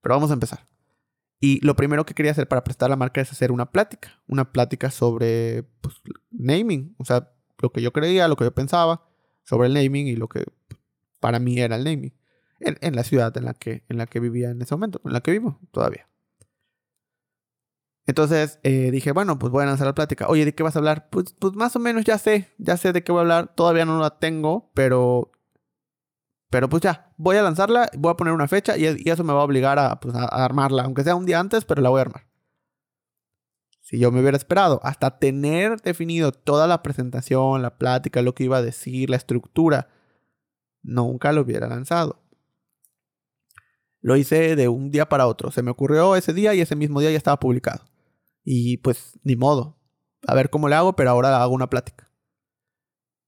Pero 0.00 0.14
vamos 0.14 0.30
a 0.30 0.34
empezar. 0.34 0.66
Y 1.40 1.64
lo 1.64 1.74
primero 1.74 2.06
que 2.06 2.14
quería 2.14 2.32
hacer 2.32 2.46
para 2.46 2.62
presentar 2.62 2.90
la 2.90 2.96
marca 2.96 3.20
es 3.20 3.32
hacer 3.32 3.50
una 3.52 3.70
plática. 3.70 4.20
Una 4.26 4.52
plática 4.52 4.90
sobre 4.90 5.64
pues, 5.80 5.96
naming. 6.30 6.94
O 6.98 7.04
sea, 7.04 7.32
lo 7.58 7.72
que 7.72 7.82
yo 7.82 7.92
creía, 7.92 8.28
lo 8.28 8.36
que 8.36 8.44
yo 8.44 8.54
pensaba 8.54 9.08
sobre 9.44 9.68
el 9.68 9.74
naming 9.74 10.06
y 10.06 10.16
lo 10.16 10.28
que 10.28 10.44
para 11.20 11.38
mí 11.38 11.58
era 11.58 11.76
el 11.76 11.84
naming. 11.84 12.14
En, 12.60 12.94
la 12.94 13.02
ciudad 13.02 13.36
en 13.36 13.44
la, 13.44 13.54
que, 13.54 13.82
en 13.88 13.98
la 13.98 14.06
que 14.06 14.20
vivía 14.20 14.50
en 14.50 14.62
ese 14.62 14.72
momento, 14.76 15.00
en 15.04 15.12
la 15.12 15.20
que 15.20 15.32
vivo 15.32 15.58
todavía. 15.72 16.08
Entonces 18.06 18.58
eh, 18.62 18.90
dije, 18.90 19.12
bueno, 19.12 19.38
pues 19.38 19.52
voy 19.52 19.62
a 19.62 19.66
lanzar 19.66 19.86
la 19.86 19.94
plática. 19.94 20.26
Oye, 20.28 20.44
¿de 20.44 20.54
qué 20.54 20.62
vas 20.62 20.74
a 20.74 20.80
hablar? 20.80 21.08
Pues, 21.10 21.34
pues 21.38 21.54
más 21.54 21.76
o 21.76 21.78
menos 21.78 22.04
ya 22.04 22.18
sé, 22.18 22.52
ya 22.58 22.76
sé 22.76 22.92
de 22.92 23.04
qué 23.04 23.12
voy 23.12 23.20
a 23.20 23.22
hablar. 23.22 23.54
Todavía 23.54 23.84
no 23.84 24.00
la 24.00 24.18
tengo, 24.18 24.70
pero... 24.74 25.30
Pero 26.50 26.68
pues 26.68 26.82
ya, 26.82 27.14
voy 27.16 27.36
a 27.36 27.42
lanzarla, 27.42 27.88
voy 27.96 28.12
a 28.12 28.16
poner 28.16 28.34
una 28.34 28.46
fecha 28.46 28.76
y, 28.76 28.84
eso 28.84 29.24
me 29.24 29.32
va 29.32 29.40
a 29.40 29.44
obligar 29.44 29.78
a, 29.78 29.98
pues, 30.00 30.14
a, 30.14 30.26
armarla, 30.26 30.82
aunque 30.82 31.02
sea 31.02 31.14
un 31.14 31.24
día 31.24 31.40
antes, 31.40 31.64
pero 31.64 31.80
la 31.80 31.88
voy 31.88 32.00
a 32.00 32.02
armar. 32.02 32.26
Si 33.80 33.98
yo 33.98 34.12
me 34.12 34.20
hubiera 34.20 34.36
esperado 34.36 34.78
hasta 34.82 35.18
tener 35.18 35.80
definido 35.80 36.30
toda 36.30 36.66
la 36.66 36.82
presentación, 36.82 37.62
la 37.62 37.78
plática, 37.78 38.20
lo 38.20 38.34
que 38.34 38.44
iba 38.44 38.58
a 38.58 38.62
decir, 38.62 39.08
la 39.08 39.16
estructura, 39.16 39.88
nunca 40.82 41.32
lo 41.32 41.40
hubiera 41.40 41.68
lanzado. 41.68 42.20
Lo 44.02 44.16
hice 44.16 44.54
de 44.54 44.68
un 44.68 44.90
día 44.90 45.08
para 45.08 45.26
otro. 45.26 45.50
Se 45.52 45.62
me 45.62 45.70
ocurrió 45.70 46.16
ese 46.16 46.34
día 46.34 46.52
y 46.54 46.60
ese 46.60 46.76
mismo 46.76 47.00
día 47.00 47.10
ya 47.10 47.16
estaba 47.16 47.40
publicado. 47.40 47.91
Y 48.44 48.78
pues 48.78 49.18
ni 49.22 49.36
modo. 49.36 49.78
A 50.26 50.34
ver 50.34 50.50
cómo 50.50 50.68
le 50.68 50.74
hago, 50.74 50.94
pero 50.94 51.10
ahora 51.10 51.42
hago 51.42 51.54
una 51.54 51.68
plática. 51.68 52.10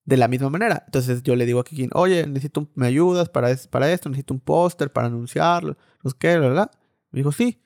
De 0.05 0.17
la 0.17 0.29
misma 0.29 0.51
manera. 0.51 0.83
Entonces 0.87 1.23
yo 1.23 1.35
le 1.37 1.47
digo 1.47 1.61
a 1.61 1.65
Kikín, 1.65 1.91
oye, 1.95 2.27
necesito, 2.27 2.69
me 2.75 2.87
ayudas 2.87 3.29
para, 3.29 3.55
para 3.71 3.91
esto, 3.91 4.09
necesito 4.09 4.35
un 4.35 4.41
póster 4.41 4.93
para 4.93 5.07
anunciarlo, 5.07 5.77
no 6.03 6.11
sé 6.11 6.17
qué, 6.19 6.39
¿verdad? 6.39 6.71
Me 7.11 7.21
dijo, 7.21 7.33
sí. 7.33 7.63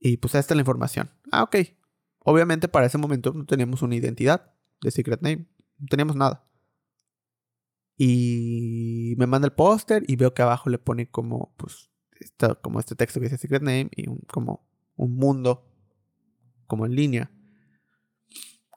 Y 0.00 0.16
pues 0.16 0.34
esta 0.34 0.54
es 0.54 0.56
la 0.56 0.62
información. 0.62 1.10
Ah, 1.30 1.42
ok. 1.42 1.56
Obviamente 2.20 2.68
para 2.68 2.86
ese 2.86 2.98
momento 2.98 3.32
no 3.32 3.44
teníamos 3.46 3.82
una 3.82 3.94
identidad 3.94 4.52
de 4.80 4.90
Secret 4.90 5.22
Name. 5.22 5.46
No 5.78 5.86
teníamos 5.88 6.16
nada. 6.16 6.44
Y 7.96 9.14
me 9.18 9.26
manda 9.26 9.46
el 9.46 9.52
póster 9.52 10.04
y 10.06 10.16
veo 10.16 10.32
que 10.32 10.42
abajo 10.42 10.70
le 10.70 10.78
pone 10.78 11.10
como, 11.10 11.52
pues, 11.56 11.90
como 12.62 12.78
este 12.78 12.94
texto 12.94 13.18
que 13.18 13.26
dice 13.26 13.38
Secret 13.38 13.62
Name 13.62 13.90
y 13.96 14.06
como 14.26 14.68
un 14.94 15.16
mundo 15.16 15.67
como 16.68 16.86
en 16.86 16.94
línea. 16.94 17.32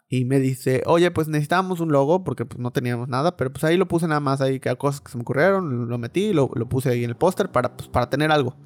Y 0.10 0.26
me 0.26 0.40
dice, 0.40 0.82
oye, 0.88 1.12
pues 1.12 1.28
necesitábamos 1.28 1.80
un 1.80 1.92
logo 1.92 2.24
porque 2.24 2.46
pues 2.46 2.60
no 2.60 2.72
teníamos 2.72 3.08
nada, 3.08 3.38
pero 3.38 3.54
pues 3.54 3.64
ahí 3.64 3.78
lo 3.78 3.88
puse 3.88 4.08
nada 4.08 4.20
más 4.20 4.42
ahí, 4.42 4.60
que 4.60 4.76
cosas 4.76 5.00
que 5.00 5.12
se 5.12 5.18
me 5.18 5.22
ocurrieron, 5.22 5.88
lo 5.88 5.98
metí, 5.98 6.34
lo, 6.34 6.50
lo 6.54 6.68
puse 6.68 6.90
ahí 6.90 7.04
en 7.04 7.12
el 7.12 7.16
póster 7.16 7.52
para, 7.52 7.78
pues, 7.78 7.88
para 7.88 8.10
tener 8.10 8.32
algo. 8.32 8.58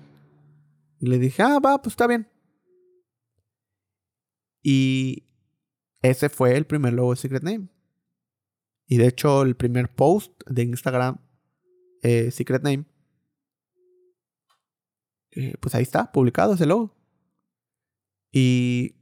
Y 0.99 1.07
le 1.07 1.19
dije, 1.19 1.43
ah, 1.43 1.59
va, 1.59 1.81
pues 1.81 1.93
está 1.93 2.07
bien. 2.07 2.27
Y 4.63 5.27
ese 6.01 6.29
fue 6.29 6.55
el 6.57 6.65
primer 6.65 6.93
logo 6.93 7.11
de 7.11 7.17
Secret 7.17 7.43
Name. 7.43 7.69
Y 8.87 8.97
de 8.97 9.07
hecho, 9.07 9.43
el 9.43 9.55
primer 9.55 9.93
post 9.93 10.31
de 10.47 10.63
Instagram, 10.63 11.19
eh, 12.01 12.31
Secret 12.31 12.63
Name, 12.63 12.85
eh, 15.29 15.55
pues 15.59 15.75
ahí 15.75 15.83
está, 15.83 16.11
publicado 16.11 16.53
ese 16.53 16.65
logo. 16.65 16.95
Y 18.31 18.94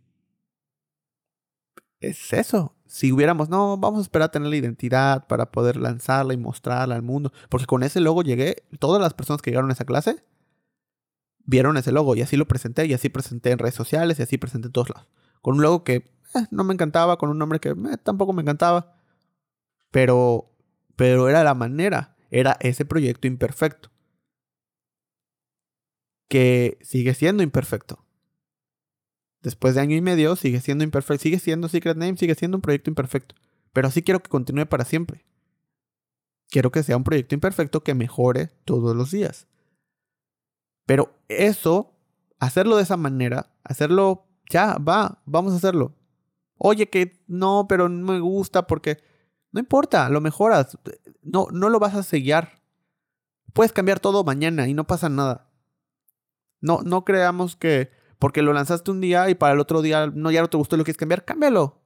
es 2.09 2.33
eso. 2.33 2.75
Si 2.85 3.11
hubiéramos, 3.11 3.49
no, 3.49 3.77
vamos 3.77 3.99
a 3.99 4.01
esperar 4.03 4.27
a 4.27 4.31
tener 4.31 4.49
la 4.49 4.55
identidad 4.55 5.27
para 5.27 5.51
poder 5.51 5.77
lanzarla 5.77 6.33
y 6.33 6.37
mostrarla 6.37 6.95
al 6.95 7.01
mundo. 7.01 7.31
Porque 7.49 7.65
con 7.65 7.83
ese 7.83 7.99
logo 7.99 8.21
llegué, 8.21 8.63
todas 8.79 9.01
las 9.01 9.13
personas 9.13 9.41
que 9.41 9.51
llegaron 9.51 9.69
a 9.69 9.73
esa 9.73 9.85
clase 9.85 10.23
vieron 11.45 11.77
ese 11.77 11.91
logo 11.91 12.15
y 12.15 12.21
así 12.21 12.37
lo 12.37 12.47
presenté 12.47 12.85
y 12.85 12.93
así 12.93 13.09
presenté 13.09 13.51
en 13.51 13.59
redes 13.59 13.75
sociales 13.75 14.19
y 14.19 14.23
así 14.23 14.37
presenté 14.37 14.67
en 14.67 14.71
todos 14.71 14.89
lados. 14.89 15.09
Con 15.41 15.55
un 15.55 15.61
logo 15.61 15.83
que 15.83 15.95
eh, 15.95 16.47
no 16.51 16.63
me 16.63 16.73
encantaba, 16.73 17.17
con 17.17 17.29
un 17.29 17.37
nombre 17.37 17.59
que 17.59 17.69
eh, 17.69 17.97
tampoco 18.01 18.33
me 18.33 18.41
encantaba. 18.41 18.95
Pero, 19.91 20.51
pero 20.95 21.29
era 21.29 21.43
la 21.43 21.53
manera, 21.53 22.15
era 22.31 22.57
ese 22.61 22.85
proyecto 22.85 23.27
imperfecto. 23.27 23.91
Que 26.27 26.79
sigue 26.81 27.13
siendo 27.13 27.43
imperfecto. 27.43 28.02
Después 29.43 29.75
de 29.75 29.81
año 29.81 29.95
y 29.95 30.01
medio 30.01 30.37
sigue 30.37 30.61
siendo 30.61 30.85
imperfecto, 30.85 31.21
sigue 31.21 31.37
siendo 31.37 31.67
Secret 31.67 31.97
Name, 31.97 32.15
sigue 32.15 32.33
siendo 32.33 32.57
un 32.57 32.61
proyecto 32.61 32.89
imperfecto. 32.89 33.35
Pero 33.73 33.91
sí 33.91 34.01
quiero 34.01 34.23
que 34.23 34.29
continúe 34.29 34.65
para 34.65 34.85
siempre. 34.85 35.25
Quiero 36.49 36.71
que 36.71 36.81
sea 36.81 36.95
un 36.95 37.03
proyecto 37.03 37.35
imperfecto 37.35 37.83
que 37.83 37.93
mejore 37.93 38.47
todos 38.63 38.95
los 38.95 39.11
días. 39.11 39.47
Pero 40.85 41.13
eso, 41.27 41.93
hacerlo 42.39 42.77
de 42.77 42.83
esa 42.83 42.95
manera, 42.95 43.53
hacerlo, 43.63 44.25
ya, 44.49 44.77
va, 44.77 45.21
vamos 45.25 45.53
a 45.53 45.57
hacerlo. 45.57 45.93
Oye, 46.57 46.89
que 46.89 47.21
no, 47.27 47.65
pero 47.67 47.89
no 47.89 48.13
me 48.13 48.19
gusta 48.21 48.65
porque 48.65 48.99
no 49.51 49.59
importa, 49.59 50.09
lo 50.09 50.21
mejoras. 50.21 50.77
No, 51.21 51.47
no 51.51 51.69
lo 51.69 51.79
vas 51.79 51.95
a 51.95 52.03
sellar. 52.03 52.61
Puedes 53.51 53.73
cambiar 53.73 53.99
todo 53.99 54.23
mañana 54.23 54.69
y 54.69 54.73
no 54.73 54.87
pasa 54.87 55.09
nada. 55.09 55.49
No, 56.61 56.81
no 56.81 57.03
creamos 57.03 57.57
que 57.57 57.91
porque 58.23 58.41
lo 58.41 58.53
lanzaste 58.53 58.89
un 58.89 59.01
día 59.01 59.29
y 59.29 59.35
para 59.35 59.51
el 59.51 59.59
otro 59.59 59.81
día 59.81 60.07
no, 60.07 60.31
ya 60.31 60.39
no 60.39 60.49
te 60.49 60.55
gustó 60.55 60.77
lo 60.77 60.85
que 60.85 60.93
quieres 60.93 60.97
cambiar, 60.97 61.25
cámbialo. 61.25 61.81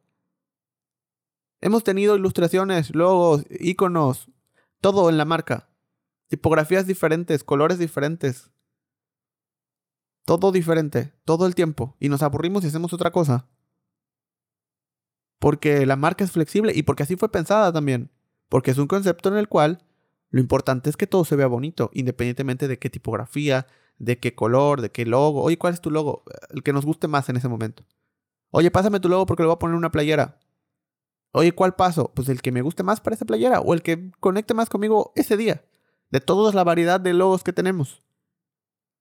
Hemos 1.62 1.84
tenido 1.84 2.15
ilustraciones, 2.15 2.94
logos, 2.94 3.44
iconos, 3.50 4.29
todo 4.79 5.10
en 5.10 5.17
la 5.17 5.25
marca. 5.25 5.67
Tipografías 6.27 6.86
diferentes, 6.86 7.44
colores 7.44 7.79
diferentes. 7.79 8.51
Todo 10.25 10.51
diferente, 10.51 11.12
todo 11.25 11.48
el 11.48 11.56
tiempo. 11.56 11.96
Y 12.00 12.08
nos 12.08 12.22
aburrimos 12.22 12.63
y 12.63 12.67
hacemos 12.67 12.94
otra 12.94 13.10
cosa. 13.10 13.48
Porque 15.39 15.88
la 15.88 15.96
marca 15.96 16.24
es 16.24 16.29
flexible 16.29 16.72
y 16.75 16.84
porque 16.84 17.01
así 17.01 17.15
fue 17.15 17.32
pensada 17.32 17.74
también. 17.74 18.12
Porque 18.48 18.70
es 18.70 18.77
un 18.77 18.86
concepto 18.86 19.29
en 19.29 19.38
el 19.38 19.50
cual 19.50 19.84
lo 20.29 20.39
importante 20.39 20.91
es 20.91 20.98
que 20.98 21.08
todo 21.08 21.25
se 21.25 21.36
vea 21.36 21.48
bonito, 21.48 21.89
independientemente 21.94 22.67
de 22.67 22.77
qué 22.77 22.91
tipografía, 22.91 23.65
de 23.98 24.20
qué 24.20 24.36
color, 24.36 24.82
de 24.82 24.92
qué 24.92 25.06
logo. 25.06 25.44
Oye, 25.44 25.58
¿cuál 25.58 25.74
es 25.74 25.82
tu 25.82 25.92
logo? 25.92 26.24
El 26.50 26.63
que 26.63 26.74
nos 26.74 26.86
guste 26.86 27.08
más 27.08 27.30
en 27.30 27.38
ese 27.38 27.48
momento. 27.48 27.84
Oye, 28.51 28.72
pásame 28.72 29.00
tu 29.00 29.10
logo 29.10 29.25
porque 29.25 29.44
le 29.44 29.48
voy 29.48 29.56
a 29.56 29.60
poner 29.60 29.75
una 29.75 29.92
playera. 29.92 30.39
Oye, 31.32 31.51
¿cuál 31.54 31.75
paso? 31.75 32.12
Pues 32.13 32.30
el 32.30 32.42
que 32.42 32.51
me 32.51 32.62
guste 32.62 32.84
más 32.84 33.01
para 33.01 33.16
esa 33.16 33.25
playera 33.25 33.60
o 33.60 33.74
el 33.74 33.82
que 33.82 34.12
conecte 34.20 34.54
más 34.54 34.70
conmigo 34.70 35.12
ese 35.16 35.38
día. 35.38 35.63
De 36.10 36.22
toda 36.22 36.54
la 36.54 36.63
variedad 36.63 37.00
de 37.00 37.13
logos 37.13 37.44
que 37.44 37.54
tenemos. 37.54 38.04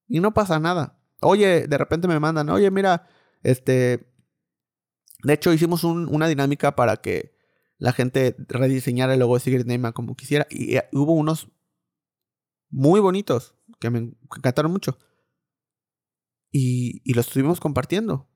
Y 0.08 0.20
no 0.20 0.34
pasa 0.34 0.58
nada. 0.58 0.98
Oye, 1.20 1.66
de 1.66 1.78
repente 1.78 2.08
me 2.08 2.18
mandan, 2.20 2.48
oye, 2.50 2.70
mira, 2.70 3.08
este, 3.42 4.12
de 5.22 5.32
hecho, 5.32 5.52
hicimos 5.52 5.84
una 5.84 6.28
dinámica 6.28 6.76
para 6.76 6.96
que 6.98 7.36
la 7.78 7.92
gente 7.92 8.36
rediseñara 8.48 9.14
el 9.14 9.20
logo 9.20 9.34
de 9.34 9.40
Secret 9.40 9.66
Name 9.66 9.92
como 9.92 10.14
quisiera. 10.16 10.46
Y, 10.50 10.76
eh, 10.76 10.88
hubo 10.92 11.14
unos 11.14 11.48
muy 12.76 13.00
bonitos 13.00 13.54
que 13.80 13.88
me 13.88 14.00
encantaron 14.00 14.70
mucho. 14.70 14.98
Y, 16.52 17.00
y 17.10 17.14
los 17.14 17.26
estuvimos 17.26 17.58
compartiendo. 17.58 18.28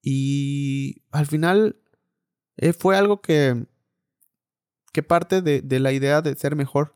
Y 0.00 1.02
al 1.10 1.26
final 1.26 1.82
eh, 2.56 2.72
fue 2.72 2.96
algo 2.96 3.20
que, 3.20 3.66
que 4.92 5.02
parte 5.02 5.42
de, 5.42 5.60
de 5.60 5.80
la 5.80 5.92
idea 5.92 6.22
de 6.22 6.36
ser 6.36 6.54
mejor 6.54 6.94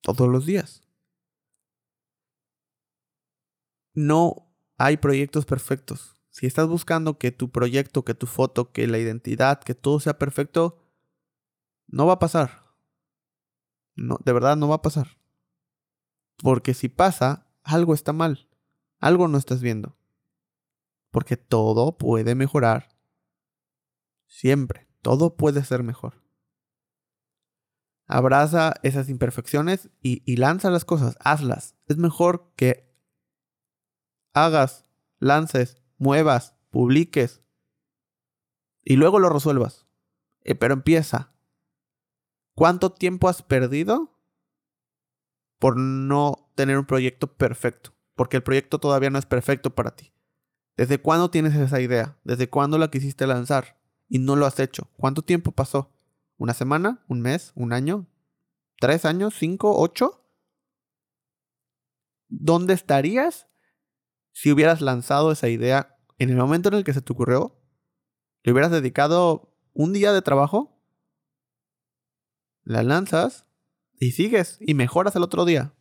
todos 0.00 0.26
los 0.26 0.46
días. 0.46 0.82
No 3.92 4.54
hay 4.78 4.96
proyectos 4.96 5.44
perfectos. 5.44 6.16
Si 6.30 6.46
estás 6.46 6.66
buscando 6.66 7.18
que 7.18 7.30
tu 7.30 7.50
proyecto, 7.50 8.06
que 8.06 8.14
tu 8.14 8.26
foto, 8.26 8.72
que 8.72 8.86
la 8.86 8.98
identidad, 8.98 9.62
que 9.62 9.74
todo 9.74 10.00
sea 10.00 10.18
perfecto, 10.18 10.82
no 11.88 12.06
va 12.06 12.14
a 12.14 12.18
pasar. 12.18 12.65
No, 13.96 14.18
de 14.24 14.32
verdad 14.32 14.56
no 14.56 14.68
va 14.68 14.76
a 14.76 14.82
pasar. 14.82 15.18
Porque 16.38 16.74
si 16.74 16.88
pasa, 16.88 17.46
algo 17.62 17.94
está 17.94 18.12
mal. 18.12 18.48
Algo 19.00 19.26
no 19.28 19.38
estás 19.38 19.60
viendo. 19.60 19.96
Porque 21.10 21.36
todo 21.36 21.96
puede 21.96 22.34
mejorar. 22.34 22.88
Siempre. 24.26 24.86
Todo 25.02 25.36
puede 25.36 25.64
ser 25.64 25.82
mejor. 25.82 26.22
Abraza 28.06 28.74
esas 28.82 29.08
imperfecciones 29.08 29.90
y, 30.00 30.36
lanza 30.36 30.70
las 30.70 30.84
cosas. 30.84 31.16
Hazlas. 31.20 31.74
Es 31.86 31.96
mejor 31.96 32.52
que 32.54 32.92
hagas, 34.32 34.84
lances, 35.18 35.82
muevas, 35.98 36.54
publiques 36.70 37.42
y 38.84 38.96
luego 38.96 39.18
lo 39.18 39.28
resuelvas. 39.28 39.86
Eh, 40.42 40.54
pero 40.54 40.74
empieza. 40.74 41.32
¿Cuánto 42.56 42.90
tiempo 42.90 43.28
has 43.28 43.42
perdido 43.42 44.18
por 45.58 45.76
no 45.76 46.50
tener 46.54 46.78
un 46.78 46.86
proyecto 46.86 47.36
perfecto? 47.36 47.92
Porque 48.14 48.38
el 48.38 48.42
proyecto 48.42 48.78
todavía 48.78 49.10
no 49.10 49.18
es 49.18 49.26
perfecto 49.26 49.74
para 49.74 49.94
ti. 49.94 50.14
¿Desde 50.74 50.98
cuándo 50.98 51.30
tienes 51.30 51.54
esa 51.54 51.82
idea? 51.82 52.18
¿Desde 52.24 52.48
cuándo 52.48 52.78
la 52.78 52.90
quisiste 52.90 53.26
lanzar 53.26 53.78
y 54.08 54.20
no 54.20 54.36
lo 54.36 54.46
has 54.46 54.58
hecho? 54.58 54.88
¿Cuánto 54.96 55.20
tiempo 55.20 55.52
pasó? 55.52 55.92
¿Una 56.38 56.54
semana? 56.54 57.04
¿Un 57.08 57.20
mes? 57.20 57.52
¿Un 57.56 57.74
año? 57.74 58.06
¿Tres 58.80 59.04
años? 59.04 59.34
¿Cinco? 59.38 59.78
¿Ocho? 59.78 60.26
¿Dónde 62.28 62.72
estarías 62.72 63.48
si 64.32 64.50
hubieras 64.50 64.80
lanzado 64.80 65.30
esa 65.30 65.50
idea 65.50 65.98
en 66.18 66.30
el 66.30 66.36
momento 66.36 66.70
en 66.70 66.76
el 66.76 66.84
que 66.84 66.94
se 66.94 67.02
te 67.02 67.12
ocurrió, 67.12 67.60
le 68.44 68.52
hubieras 68.52 68.70
dedicado 68.70 69.54
un 69.74 69.92
día 69.92 70.14
de 70.14 70.22
trabajo, 70.22 70.75
la 72.66 72.82
lanzas 72.82 73.46
y 73.98 74.10
sigues 74.10 74.58
y 74.60 74.74
mejoras 74.74 75.16
el 75.16 75.22
otro 75.22 75.46
día. 75.46 75.72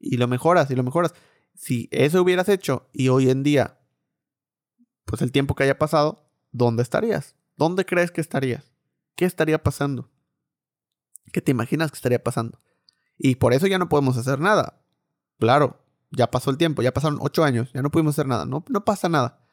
Y 0.00 0.16
lo 0.16 0.26
mejoras 0.26 0.70
y 0.70 0.74
lo 0.74 0.82
mejoras. 0.82 1.14
Si 1.54 1.88
eso 1.92 2.22
hubieras 2.22 2.48
hecho 2.48 2.88
y 2.92 3.08
hoy 3.08 3.30
en 3.30 3.42
día, 3.42 3.78
pues 5.04 5.20
el 5.22 5.30
tiempo 5.30 5.54
que 5.54 5.64
haya 5.64 5.78
pasado, 5.78 6.30
¿dónde 6.50 6.82
estarías? 6.82 7.36
¿Dónde 7.56 7.84
crees 7.84 8.10
que 8.10 8.22
estarías? 8.22 8.72
¿Qué 9.14 9.26
estaría 9.26 9.62
pasando? 9.62 10.10
¿Qué 11.30 11.42
te 11.42 11.50
imaginas 11.50 11.90
que 11.90 11.96
estaría 11.96 12.24
pasando? 12.24 12.58
Y 13.18 13.34
por 13.34 13.52
eso 13.52 13.66
ya 13.66 13.78
no 13.78 13.90
podemos 13.90 14.16
hacer 14.16 14.40
nada. 14.40 14.82
Claro, 15.38 15.84
ya 16.10 16.30
pasó 16.30 16.50
el 16.50 16.56
tiempo, 16.56 16.80
ya 16.80 16.94
pasaron 16.94 17.18
ocho 17.20 17.44
años, 17.44 17.70
ya 17.74 17.82
no 17.82 17.90
pudimos 17.90 18.14
hacer 18.14 18.26
nada, 18.26 18.46
no, 18.46 18.64
no 18.66 18.84
pasa 18.84 19.10
nada. 19.10 19.44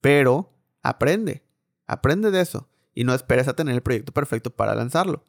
Pero 0.00 0.54
aprende, 0.80 1.44
aprende 1.86 2.30
de 2.30 2.40
eso 2.40 2.66
y 2.94 3.04
no 3.04 3.12
esperes 3.12 3.46
a 3.46 3.54
tener 3.54 3.74
el 3.74 3.82
proyecto 3.82 4.12
perfecto 4.12 4.50
para 4.50 4.74
lanzarlo. 4.74 5.28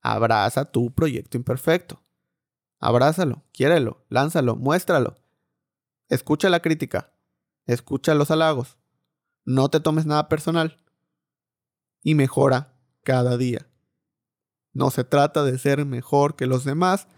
Abraza 0.00 0.70
tu 0.70 0.92
proyecto 0.92 1.36
imperfecto. 1.36 2.02
Abrázalo, 2.78 3.44
quiérelo, 3.52 4.04
lánzalo, 4.08 4.56
muéstralo. 4.56 5.16
Escucha 6.08 6.48
la 6.48 6.60
crítica, 6.60 7.12
escucha 7.66 8.14
los 8.14 8.30
halagos. 8.30 8.78
No 9.44 9.68
te 9.68 9.80
tomes 9.80 10.06
nada 10.06 10.28
personal. 10.28 10.82
Y 12.02 12.14
mejora 12.14 12.74
cada 13.02 13.36
día. 13.36 13.70
No 14.72 14.90
se 14.90 15.04
trata 15.04 15.44
de 15.44 15.58
ser 15.58 15.84
mejor 15.84 16.36
que 16.36 16.46
los 16.46 16.64
demás, 16.64 17.08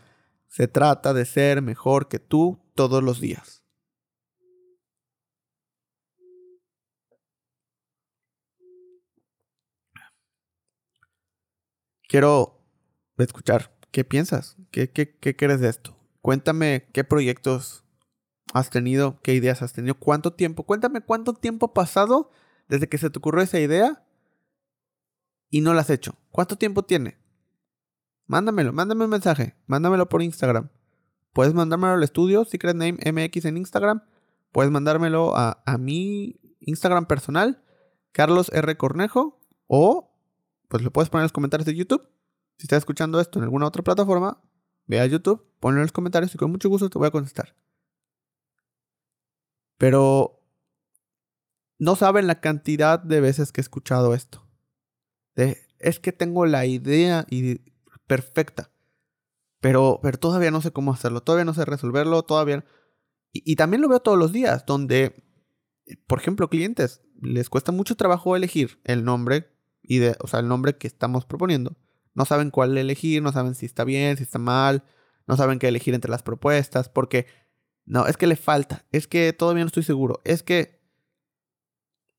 se 0.49 0.69
trata 0.69 1.15
de 1.15 1.25
ser 1.25 1.63
mejor 1.63 2.09
que 2.09 2.19
tú 2.19 2.61
todos 2.75 3.03
los 3.03 3.21
días. 3.21 3.63
Quiero 12.09 12.62
escuchar 13.19 13.77
qué 13.91 14.05
piensas, 14.05 14.57
qué, 14.71 14.91
qué, 14.91 15.17
qué 15.17 15.37
crees 15.37 15.61
de 15.61 15.69
esto. 15.69 15.97
Cuéntame 16.21 16.89
qué 16.93 17.05
proyectos 17.05 17.85
has 18.53 18.71
tenido, 18.71 19.21
qué 19.23 19.35
ideas 19.35 19.63
has 19.63 19.73
tenido, 19.73 19.95
cuánto 19.95 20.33
tiempo. 20.33 20.65
Cuéntame 20.65 21.01
cuánto 21.01 21.35
tiempo 21.35 21.67
ha 21.67 21.75
pasado 21.75 22.31
desde 22.69 22.89
que 22.89 22.99
se 22.99 23.11
te 23.11 23.19
ocurrió 23.19 23.43
esa 23.43 23.61
idea 23.61 24.05
y 25.51 25.61
no 25.61 25.75
la 25.75 25.83
has 25.83 25.91
hecho. 25.91 26.15
¿Cuánto 26.31 26.57
tiempo 26.57 26.83
tiene? 26.85 27.19
Mándamelo, 28.27 28.73
mándame 28.73 29.05
un 29.05 29.11
mensaje, 29.11 29.57
mándamelo 29.67 30.09
por 30.09 30.23
Instagram. 30.23 30.71
Puedes 31.33 31.55
mandármelo 31.55 31.95
al 31.95 32.03
estudio, 32.03 32.45
Secret 32.45 32.77
Name 32.77 32.99
MX 33.05 33.47
en 33.47 33.57
Instagram. 33.57 34.03
Puedes 34.53 34.71
mandármelo 34.71 35.37
a, 35.37 35.63
a 35.67 35.79
mi 35.79 36.41
Instagram 36.61 37.07
personal, 37.07 37.63
Carlos 38.13 38.51
R. 38.53 38.77
Cornejo, 38.77 39.41
o 39.67 40.15
pues 40.69 40.83
lo 40.83 40.91
puedes 40.93 41.11
poner 41.11 41.23
en 41.23 41.25
los 41.25 41.33
comentarios 41.33 41.67
de 41.67 41.75
YouTube. 41.75 42.07
Si 42.59 42.67
estás 42.67 42.79
escuchando 42.79 43.21
esto 43.21 43.39
en 43.39 43.45
alguna 43.45 43.67
otra 43.67 43.83
plataforma, 43.83 44.41
ve 44.87 45.01
a 45.01 45.07
YouTube, 45.07 45.45
ponlo 45.61 45.81
en 45.81 45.85
los 45.85 45.93
comentarios 45.93 46.35
y 46.35 46.39
con 46.39 46.51
mucho 46.51 46.69
gusto 46.69 46.91
te 46.91 46.99
voy 46.99 47.09
a 47.09 47.13
contestar. 47.13 47.57
Pero 49.79 50.41
no 51.79 51.97
saben 51.97 52.27
la 52.27 52.41
cantidad 52.41 53.01
de 53.01 53.21
veces 53.21 53.51
que 53.51 53.61
he 53.61 53.63
escuchado 53.63 54.15
esto. 54.15 54.47
es 55.35 55.99
que 55.99 56.13
tengo 56.13 56.47
la 56.47 56.67
idea 56.67 57.27
y 57.29 57.61
perfecta. 58.07 58.71
Pero, 59.61 60.01
pero 60.03 60.19
todavía 60.19 60.51
no 60.51 60.61
sé 60.61 60.73
cómo 60.73 60.93
hacerlo, 60.93 61.23
todavía 61.23 61.45
no 61.45 61.55
sé 61.55 61.65
resolverlo, 61.65 62.23
todavía... 62.23 62.65
Y, 63.33 63.43
y 63.53 63.57
también 63.57 63.81
lo 63.81 63.89
veo 63.89 64.01
todos 64.01 64.19
los 64.19 64.33
días, 64.33 64.67
donde, 64.67 65.25
por 66.07 66.21
ejemplo, 66.21 66.51
clientes, 66.51 67.01
les 67.21 67.49
cuesta 67.49 67.73
mucho 67.73 67.97
trabajo 67.97 68.37
elegir 68.37 68.81
el 68.85 69.05
nombre, 69.05 69.53
y 69.83 69.99
de, 69.99 70.17
o 70.21 70.27
sea, 70.27 70.41
el 70.41 70.49
nombre 70.49 70.77
que 70.77 70.87
estamos 70.87 71.25
proponiendo. 71.25 71.77
No 72.15 72.25
saben 72.25 72.51
cuál 72.51 72.77
elegir, 72.77 73.23
no 73.23 73.33
saben 73.33 73.55
si 73.55 73.67
está 73.67 73.85
bien, 73.85 74.17
si 74.17 74.23
está 74.23 74.39
mal, 74.39 74.85
no 75.27 75.37
saben 75.37 75.59
qué 75.59 75.69
elegir 75.69 75.95
entre 75.95 76.11
las 76.11 76.23
propuestas, 76.23 76.89
porque 76.89 77.27
no, 77.85 78.07
es 78.07 78.17
que 78.17 78.27
le 78.27 78.37
falta, 78.37 78.85
es 78.93 79.07
que 79.07 79.33
todavía 79.33 79.65
no 79.65 79.69
estoy 79.69 79.83
seguro, 79.83 80.21
es 80.25 80.43
que... 80.43 80.81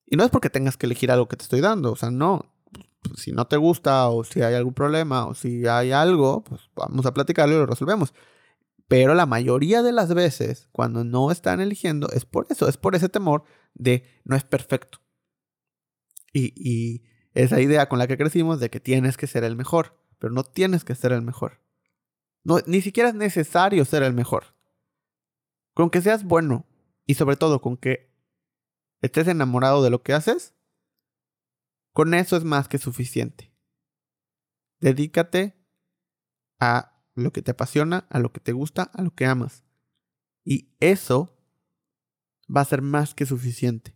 Y 0.05 0.17
no 0.17 0.23
es 0.23 0.31
porque 0.31 0.49
tengas 0.49 0.77
que 0.77 0.85
elegir 0.85 1.11
algo 1.11 1.27
que 1.27 1.37
te 1.37 1.43
estoy 1.43 1.61
dando, 1.61 1.91
o 1.91 1.95
sea, 1.95 2.11
no, 2.11 2.53
pues, 3.01 3.21
si 3.21 3.31
no 3.31 3.47
te 3.47 3.57
gusta 3.57 4.07
o 4.09 4.23
si 4.23 4.41
hay 4.41 4.55
algún 4.55 4.73
problema 4.73 5.25
o 5.27 5.35
si 5.35 5.67
hay 5.67 5.91
algo, 5.91 6.43
pues 6.43 6.69
vamos 6.75 7.05
a 7.05 7.13
platicarlo 7.13 7.55
y 7.55 7.57
lo 7.57 7.65
resolvemos. 7.65 8.13
Pero 8.87 9.13
la 9.15 9.25
mayoría 9.25 9.81
de 9.81 9.91
las 9.91 10.13
veces, 10.13 10.67
cuando 10.71 11.03
no 11.03 11.31
están 11.31 11.61
eligiendo, 11.61 12.09
es 12.11 12.25
por 12.25 12.47
eso, 12.49 12.67
es 12.67 12.77
por 12.77 12.95
ese 12.95 13.09
temor 13.09 13.43
de 13.73 14.03
no 14.23 14.35
es 14.35 14.43
perfecto. 14.43 14.99
Y, 16.33 16.53
y 16.55 17.03
esa 17.33 17.59
idea 17.61 17.89
con 17.89 17.99
la 17.99 18.07
que 18.07 18.17
crecimos 18.17 18.59
de 18.59 18.69
que 18.69 18.79
tienes 18.79 19.17
que 19.17 19.27
ser 19.27 19.43
el 19.43 19.55
mejor, 19.55 19.97
pero 20.19 20.33
no 20.33 20.43
tienes 20.43 20.83
que 20.83 20.95
ser 20.95 21.11
el 21.11 21.21
mejor. 21.21 21.59
No, 22.43 22.59
ni 22.65 22.81
siquiera 22.81 23.09
es 23.09 23.15
necesario 23.15 23.85
ser 23.85 24.03
el 24.03 24.13
mejor. 24.13 24.55
Con 25.73 25.89
que 25.89 26.01
seas 26.01 26.23
bueno 26.23 26.65
y 27.05 27.15
sobre 27.15 27.35
todo 27.35 27.61
con 27.61 27.77
que 27.77 28.13
estés 29.01 29.27
enamorado 29.27 29.83
de 29.83 29.89
lo 29.89 30.03
que 30.03 30.13
haces, 30.13 30.53
con 31.91 32.13
eso 32.13 32.37
es 32.37 32.43
más 32.43 32.67
que 32.67 32.77
suficiente. 32.77 33.53
Dedícate 34.79 35.55
a 36.59 37.01
lo 37.15 37.31
que 37.31 37.41
te 37.41 37.51
apasiona, 37.51 38.07
a 38.09 38.19
lo 38.19 38.31
que 38.31 38.39
te 38.39 38.51
gusta, 38.51 38.83
a 38.83 39.01
lo 39.01 39.13
que 39.13 39.25
amas. 39.25 39.63
Y 40.43 40.69
eso 40.79 41.37
va 42.53 42.61
a 42.61 42.65
ser 42.65 42.81
más 42.81 43.13
que 43.13 43.25
suficiente. 43.25 43.95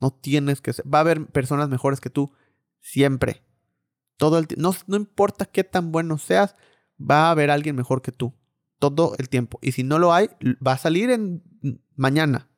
No 0.00 0.12
tienes 0.12 0.60
que 0.60 0.72
ser. 0.72 0.92
Va 0.92 0.98
a 0.98 1.02
haber 1.02 1.26
personas 1.26 1.68
mejores 1.68 2.00
que 2.00 2.10
tú 2.10 2.32
siempre. 2.86 3.42
Todo 4.16 4.38
el 4.38 4.46
no, 4.56 4.72
no 4.86 4.96
importa 4.96 5.44
qué 5.44 5.64
tan 5.64 5.90
bueno 5.90 6.18
seas, 6.18 6.54
va 6.98 7.26
a 7.26 7.30
haber 7.32 7.50
alguien 7.50 7.74
mejor 7.74 8.00
que 8.00 8.12
tú. 8.12 8.32
Todo 8.78 9.14
el 9.18 9.28
tiempo. 9.28 9.58
Y 9.60 9.72
si 9.72 9.82
no 9.82 9.98
lo 9.98 10.14
hay, 10.14 10.28
va 10.64 10.72
a 10.72 10.78
salir 10.78 11.10
en 11.10 11.42
mañana. 11.96 12.48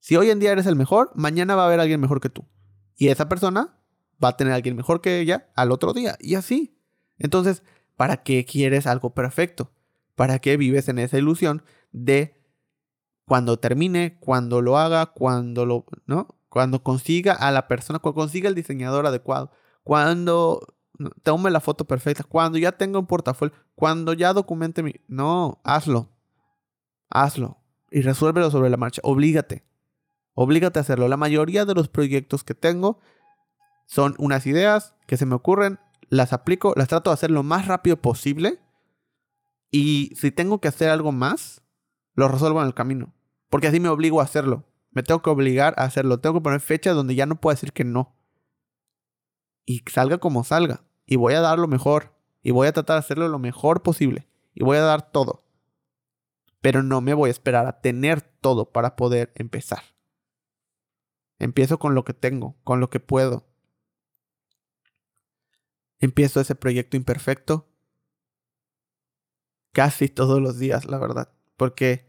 Si 0.00 0.16
hoy 0.16 0.30
en 0.30 0.38
día 0.38 0.52
eres 0.52 0.66
el 0.66 0.76
mejor, 0.76 1.12
mañana 1.14 1.56
va 1.56 1.64
a 1.64 1.66
haber 1.66 1.80
alguien 1.80 2.00
mejor 2.00 2.20
que 2.20 2.30
tú. 2.30 2.46
Y 2.96 3.08
esa 3.08 3.28
persona 3.28 3.78
va 4.22 4.28
a 4.28 4.36
tener 4.36 4.54
alguien 4.54 4.76
mejor 4.76 5.00
que 5.00 5.20
ella 5.20 5.50
al 5.54 5.72
otro 5.72 5.92
día. 5.92 6.16
Y 6.20 6.34
así. 6.34 6.80
Entonces, 7.18 7.62
¿para 7.96 8.22
qué 8.22 8.44
quieres 8.46 8.86
algo 8.86 9.12
perfecto? 9.12 9.72
¿Para 10.14 10.38
qué 10.38 10.56
vives 10.56 10.88
en 10.88 10.98
esa 10.98 11.18
ilusión 11.18 11.62
de 11.92 12.40
cuando 13.26 13.58
termine, 13.58 14.18
cuando 14.20 14.62
lo 14.62 14.78
haga, 14.78 15.06
cuando 15.06 15.66
lo, 15.66 15.84
¿no? 16.06 16.37
Cuando 16.58 16.82
consiga 16.82 17.34
a 17.34 17.52
la 17.52 17.68
persona, 17.68 18.00
cuando 18.00 18.20
consiga 18.20 18.48
el 18.48 18.56
diseñador 18.56 19.06
adecuado, 19.06 19.52
cuando 19.84 20.74
tome 21.22 21.52
la 21.52 21.60
foto 21.60 21.84
perfecta, 21.84 22.24
cuando 22.24 22.58
ya 22.58 22.72
tenga 22.72 22.98
un 22.98 23.06
portafolio, 23.06 23.54
cuando 23.76 24.12
ya 24.12 24.32
documente 24.32 24.82
mi... 24.82 24.96
No, 25.06 25.60
hazlo. 25.62 26.10
Hazlo. 27.10 27.58
Y 27.92 28.00
resuélvelo 28.00 28.50
sobre 28.50 28.70
la 28.70 28.76
marcha. 28.76 29.00
Oblígate. 29.04 29.64
Oblígate 30.34 30.80
a 30.80 30.82
hacerlo. 30.82 31.06
La 31.06 31.16
mayoría 31.16 31.64
de 31.64 31.74
los 31.74 31.88
proyectos 31.88 32.42
que 32.42 32.56
tengo 32.56 32.98
son 33.86 34.16
unas 34.18 34.44
ideas 34.44 34.96
que 35.06 35.16
se 35.16 35.26
me 35.26 35.36
ocurren, 35.36 35.78
las 36.08 36.32
aplico, 36.32 36.72
las 36.74 36.88
trato 36.88 37.10
de 37.10 37.14
hacer 37.14 37.30
lo 37.30 37.44
más 37.44 37.68
rápido 37.68 37.98
posible. 37.98 38.58
Y 39.70 40.12
si 40.16 40.32
tengo 40.32 40.60
que 40.60 40.66
hacer 40.66 40.90
algo 40.90 41.12
más, 41.12 41.62
lo 42.14 42.26
resuelvo 42.26 42.60
en 42.60 42.66
el 42.66 42.74
camino. 42.74 43.14
Porque 43.48 43.68
así 43.68 43.78
me 43.78 43.90
obligo 43.90 44.20
a 44.20 44.24
hacerlo. 44.24 44.64
Me 44.90 45.02
tengo 45.02 45.22
que 45.22 45.30
obligar 45.30 45.74
a 45.76 45.84
hacerlo. 45.84 46.20
Tengo 46.20 46.36
que 46.36 46.42
poner 46.42 46.60
fecha 46.60 46.92
donde 46.92 47.14
ya 47.14 47.26
no 47.26 47.40
puedo 47.40 47.54
decir 47.54 47.72
que 47.72 47.84
no. 47.84 48.16
Y 49.64 49.82
salga 49.90 50.18
como 50.18 50.44
salga. 50.44 50.84
Y 51.06 51.16
voy 51.16 51.34
a 51.34 51.40
dar 51.40 51.58
lo 51.58 51.68
mejor. 51.68 52.14
Y 52.42 52.50
voy 52.50 52.68
a 52.68 52.72
tratar 52.72 52.94
de 52.94 53.00
hacerlo 53.00 53.28
lo 53.28 53.38
mejor 53.38 53.82
posible. 53.82 54.26
Y 54.54 54.64
voy 54.64 54.78
a 54.78 54.82
dar 54.82 55.10
todo. 55.10 55.44
Pero 56.60 56.82
no 56.82 57.00
me 57.00 57.14
voy 57.14 57.28
a 57.28 57.32
esperar 57.32 57.66
a 57.66 57.80
tener 57.80 58.20
todo 58.22 58.72
para 58.72 58.96
poder 58.96 59.32
empezar. 59.34 59.82
Empiezo 61.38 61.78
con 61.78 61.94
lo 61.94 62.04
que 62.04 62.14
tengo, 62.14 62.56
con 62.64 62.80
lo 62.80 62.90
que 62.90 63.00
puedo. 63.00 63.46
Empiezo 66.00 66.40
ese 66.40 66.54
proyecto 66.54 66.96
imperfecto 66.96 67.68
casi 69.72 70.08
todos 70.08 70.40
los 70.40 70.58
días, 70.58 70.86
la 70.86 70.98
verdad. 70.98 71.32
Porque 71.56 72.07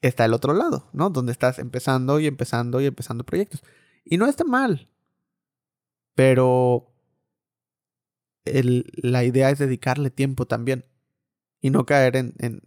está 0.00 0.24
el 0.24 0.34
otro 0.34 0.54
lado, 0.54 0.88
¿no? 0.92 1.10
Donde 1.10 1.32
estás 1.32 1.58
empezando 1.58 2.20
y 2.20 2.26
empezando 2.26 2.80
y 2.80 2.86
empezando 2.86 3.24
proyectos. 3.24 3.62
Y 4.04 4.16
no 4.16 4.26
está 4.26 4.44
mal. 4.44 4.88
Pero 6.14 6.92
la 8.44 9.24
idea 9.24 9.50
es 9.50 9.58
dedicarle 9.58 10.10
tiempo 10.10 10.46
también. 10.46 10.84
Y 11.60 11.70
no 11.70 11.84
caer 11.84 12.16
en, 12.16 12.62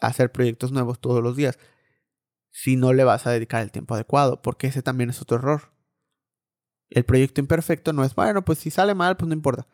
hacer 0.00 0.32
proyectos 0.32 0.72
nuevos 0.72 1.00
todos 1.00 1.22
los 1.22 1.36
días 1.36 1.58
si 2.50 2.76
no 2.76 2.92
le 2.92 3.04
vas 3.04 3.26
a 3.26 3.30
dedicar 3.30 3.62
el 3.62 3.70
tiempo 3.70 3.94
adecuado, 3.94 4.42
porque 4.42 4.66
ese 4.66 4.82
también 4.82 5.10
es 5.10 5.22
otro 5.22 5.36
error. 5.36 5.72
El 6.90 7.04
proyecto 7.04 7.40
imperfecto 7.40 7.92
no 7.92 8.04
es, 8.04 8.14
bueno, 8.14 8.44
pues 8.44 8.58
si 8.58 8.70
sale 8.70 8.94
mal, 8.94 9.16
pues 9.16 9.28
no 9.28 9.34
importa. 9.34 9.66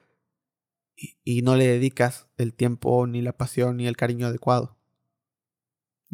Y, 0.96 1.42
no 1.42 1.56
le 1.56 1.66
dedicas 1.66 2.28
el 2.36 2.54
tiempo, 2.54 3.06
ni 3.06 3.22
la 3.22 3.32
pasión, 3.32 3.76
ni 3.78 3.86
el 3.86 3.96
cariño 3.96 4.26
adecuado. 4.26 4.73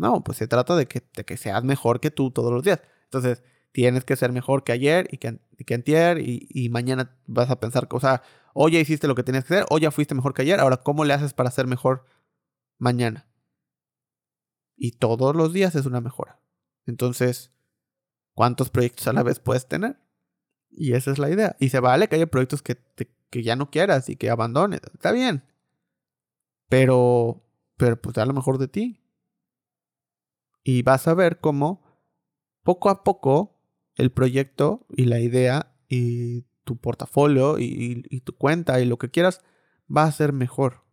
No, 0.00 0.24
pues 0.24 0.38
se 0.38 0.48
trata 0.48 0.76
de 0.76 0.86
que, 0.86 1.02
que 1.02 1.36
seas 1.36 1.62
mejor 1.62 2.00
que 2.00 2.10
tú 2.10 2.30
todos 2.30 2.50
los 2.50 2.62
días. 2.62 2.80
Entonces, 3.04 3.42
tienes 3.70 4.02
que 4.02 4.16
ser 4.16 4.32
mejor 4.32 4.64
que 4.64 4.72
ayer 4.72 5.06
y 5.12 5.18
que, 5.18 5.40
que 5.66 5.74
antier 5.74 6.18
y, 6.18 6.48
y, 6.48 6.70
mañana 6.70 7.18
vas 7.26 7.50
a 7.50 7.60
pensar, 7.60 7.86
o 7.90 8.00
sea, 8.00 8.22
hoy 8.54 8.72
ya 8.72 8.80
hiciste 8.80 9.06
lo 9.06 9.14
que 9.14 9.22
tenías 9.24 9.44
que 9.44 9.54
hacer, 9.54 9.66
hoy 9.68 9.82
ya 9.82 9.90
fuiste 9.90 10.14
mejor 10.14 10.32
que 10.32 10.40
ayer, 10.40 10.58
ahora, 10.58 10.78
¿cómo 10.78 11.04
le 11.04 11.12
haces 11.12 11.34
para 11.34 11.50
ser 11.50 11.66
mejor 11.66 12.06
mañana? 12.78 13.28
Y 14.74 14.92
todos 14.92 15.36
los 15.36 15.52
días 15.52 15.74
es 15.74 15.84
una 15.84 16.00
mejora. 16.00 16.40
Entonces, 16.86 17.52
¿cuántos 18.32 18.70
proyectos 18.70 19.06
a 19.06 19.12
la 19.12 19.22
vez 19.22 19.38
puedes 19.38 19.68
tener? 19.68 19.98
Y 20.70 20.94
esa 20.94 21.10
es 21.10 21.18
la 21.18 21.28
idea. 21.28 21.56
Y 21.60 21.68
se 21.68 21.78
vale 21.78 22.08
que 22.08 22.16
haya 22.16 22.26
proyectos 22.26 22.62
que, 22.62 22.78
que 23.28 23.42
ya 23.42 23.54
no 23.54 23.70
quieras 23.70 24.08
y 24.08 24.16
que 24.16 24.30
abandones. 24.30 24.80
Está 24.94 25.12
bien. 25.12 25.44
Pero, 26.70 27.44
pero 27.76 28.00
pues 28.00 28.14
da 28.14 28.24
lo 28.24 28.32
mejor 28.32 28.56
de 28.56 28.68
ti. 28.68 28.99
Y 30.70 30.82
vas 30.82 31.08
a 31.08 31.14
ver 31.14 31.40
cómo 31.40 31.82
poco 32.62 32.90
a 32.90 33.02
poco 33.02 33.58
el 33.96 34.12
proyecto 34.12 34.86
y 34.90 35.06
la 35.06 35.18
idea 35.18 35.74
y 35.88 36.42
tu 36.62 36.76
portafolio 36.76 37.58
y, 37.58 38.20
tu 38.20 38.36
cuenta 38.36 38.80
y 38.80 38.84
lo 38.84 38.96
que 38.96 39.10
quieras 39.10 39.40
va 39.94 40.04
a 40.04 40.12
ser 40.12 40.32
mejor. 40.32 40.84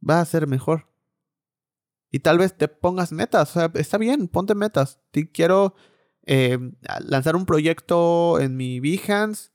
va 0.00 0.22
a 0.22 0.24
ser 0.24 0.46
mejor. 0.46 0.88
Y 2.10 2.20
tal 2.20 2.38
vez 2.38 2.56
te 2.56 2.66
pongas 2.68 3.12
metas. 3.12 3.50
O 3.50 3.52
sea, 3.52 3.70
está 3.74 3.98
bien, 3.98 4.28
ponte 4.28 4.54
metas. 4.54 4.98
quiero 5.34 5.74
eh, 6.22 6.58
lanzar 7.00 7.36
un 7.36 7.44
proyecto 7.44 8.40
en 8.40 8.56
mi 8.56 8.80
Behance 8.80 9.50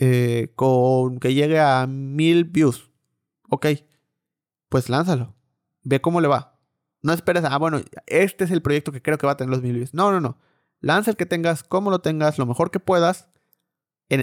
eh, 0.00 0.52
con 0.56 1.20
que 1.20 1.32
llegue 1.32 1.60
a 1.60 1.86
mil 1.86 2.42
views. 2.42 2.90
Ok, 3.50 3.66
pues 4.68 4.88
lánzalo. 4.88 5.36
Ve 5.84 6.00
cómo 6.00 6.20
le 6.20 6.26
va. 6.26 6.49
No 7.02 7.12
esperes, 7.12 7.44
ah, 7.44 7.56
bueno, 7.58 7.80
este 8.06 8.44
es 8.44 8.50
el 8.50 8.62
proyecto 8.62 8.92
que 8.92 9.02
creo 9.02 9.18
que 9.18 9.26
va 9.26 9.32
a 9.32 9.36
tener 9.36 9.50
los 9.50 9.62
mil 9.62 9.74
views. 9.74 9.94
No, 9.94 10.12
no, 10.12 10.20
no. 10.20 10.38
Lanza 10.80 11.10
el 11.10 11.16
que 11.16 11.26
tengas, 11.26 11.62
como 11.62 11.90
lo 11.90 12.00
tengas, 12.00 12.38
lo 12.38 12.46
mejor 12.46 12.70
que 12.70 12.80
puedas, 12.80 13.28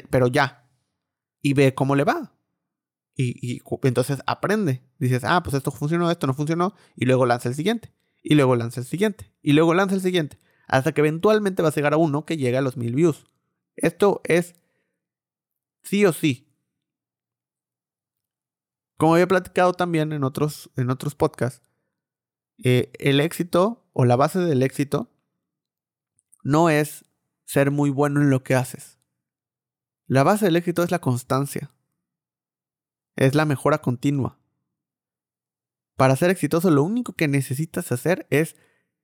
pero 0.10 0.28
ya. 0.28 0.70
Y 1.42 1.54
ve 1.54 1.74
cómo 1.74 1.96
le 1.96 2.04
va. 2.04 2.34
Y, 3.16 3.62
entonces 3.84 4.22
aprende. 4.28 4.84
Dices, 5.00 5.24
ah, 5.24 5.42
pues 5.44 5.56
esto 5.56 5.72
funcionó, 5.72 6.12
esto 6.12 6.28
no 6.28 6.34
funcionó. 6.34 6.76
Y 6.96 7.06
luego 7.06 7.26
lanza 7.26 7.50
el 7.50 7.56
siguiente. 7.56 7.94
Y 8.22 8.36
luego 8.36 8.56
lanza 8.56 8.80
el 8.80 8.86
siguiente. 8.86 9.32
Y 9.42 9.54
luego 9.54 9.74
lanza 9.74 9.96
el 9.96 10.02
siguiente. 10.02 10.38
Hasta 10.68 10.92
que 10.92 11.02
eventualmente 11.02 11.62
vas 11.62 11.74
a 11.74 11.76
llegar 11.76 11.94
a 11.94 11.98
uno 11.98 12.26
que 12.26 12.38
llegue 12.38 12.58
a 12.58 12.62
los 12.62 12.78
mil 12.78 12.94
views. 12.94 13.26
Esto 13.76 14.22
es 14.24 14.56
sí 15.84 16.06
o 16.06 16.13
sí. 16.13 16.48
Como 18.98 19.13
había 19.13 19.28
platicado 19.28 19.74
también 19.74 20.12
en 20.12 20.24
otros, 20.24 20.72
en 20.76 20.90
otros 20.90 21.16
podcasts, 21.16 21.66
eh, 22.63 22.91
el 23.00 23.20
éxito 23.20 23.88
o 23.93 24.06
la 24.06 24.15
base 24.15 24.39
del 24.39 24.63
éxito 24.63 25.12
no 26.43 26.70
es 26.70 27.06
ser 27.46 27.72
muy 27.72 27.89
bueno 27.89 28.22
en 28.22 28.30
lo 28.30 28.43
que 28.43 28.56
haces. 28.56 29.00
La 30.06 30.24
base 30.24 30.46
del 30.46 30.56
éxito 30.56 30.84
es 30.84 30.91
la 30.91 31.00
constancia. 31.00 31.74
Es 33.15 33.36
la 33.36 33.46
mejora 33.46 33.80
continua. 33.80 34.39
Para 35.96 36.15
ser 36.15 36.30
exitoso 36.30 36.70
lo 36.70 36.84
único 36.84 37.13
que 37.13 37.28
necesitas 37.28 37.91
hacer 37.91 38.28
es 38.30 38.56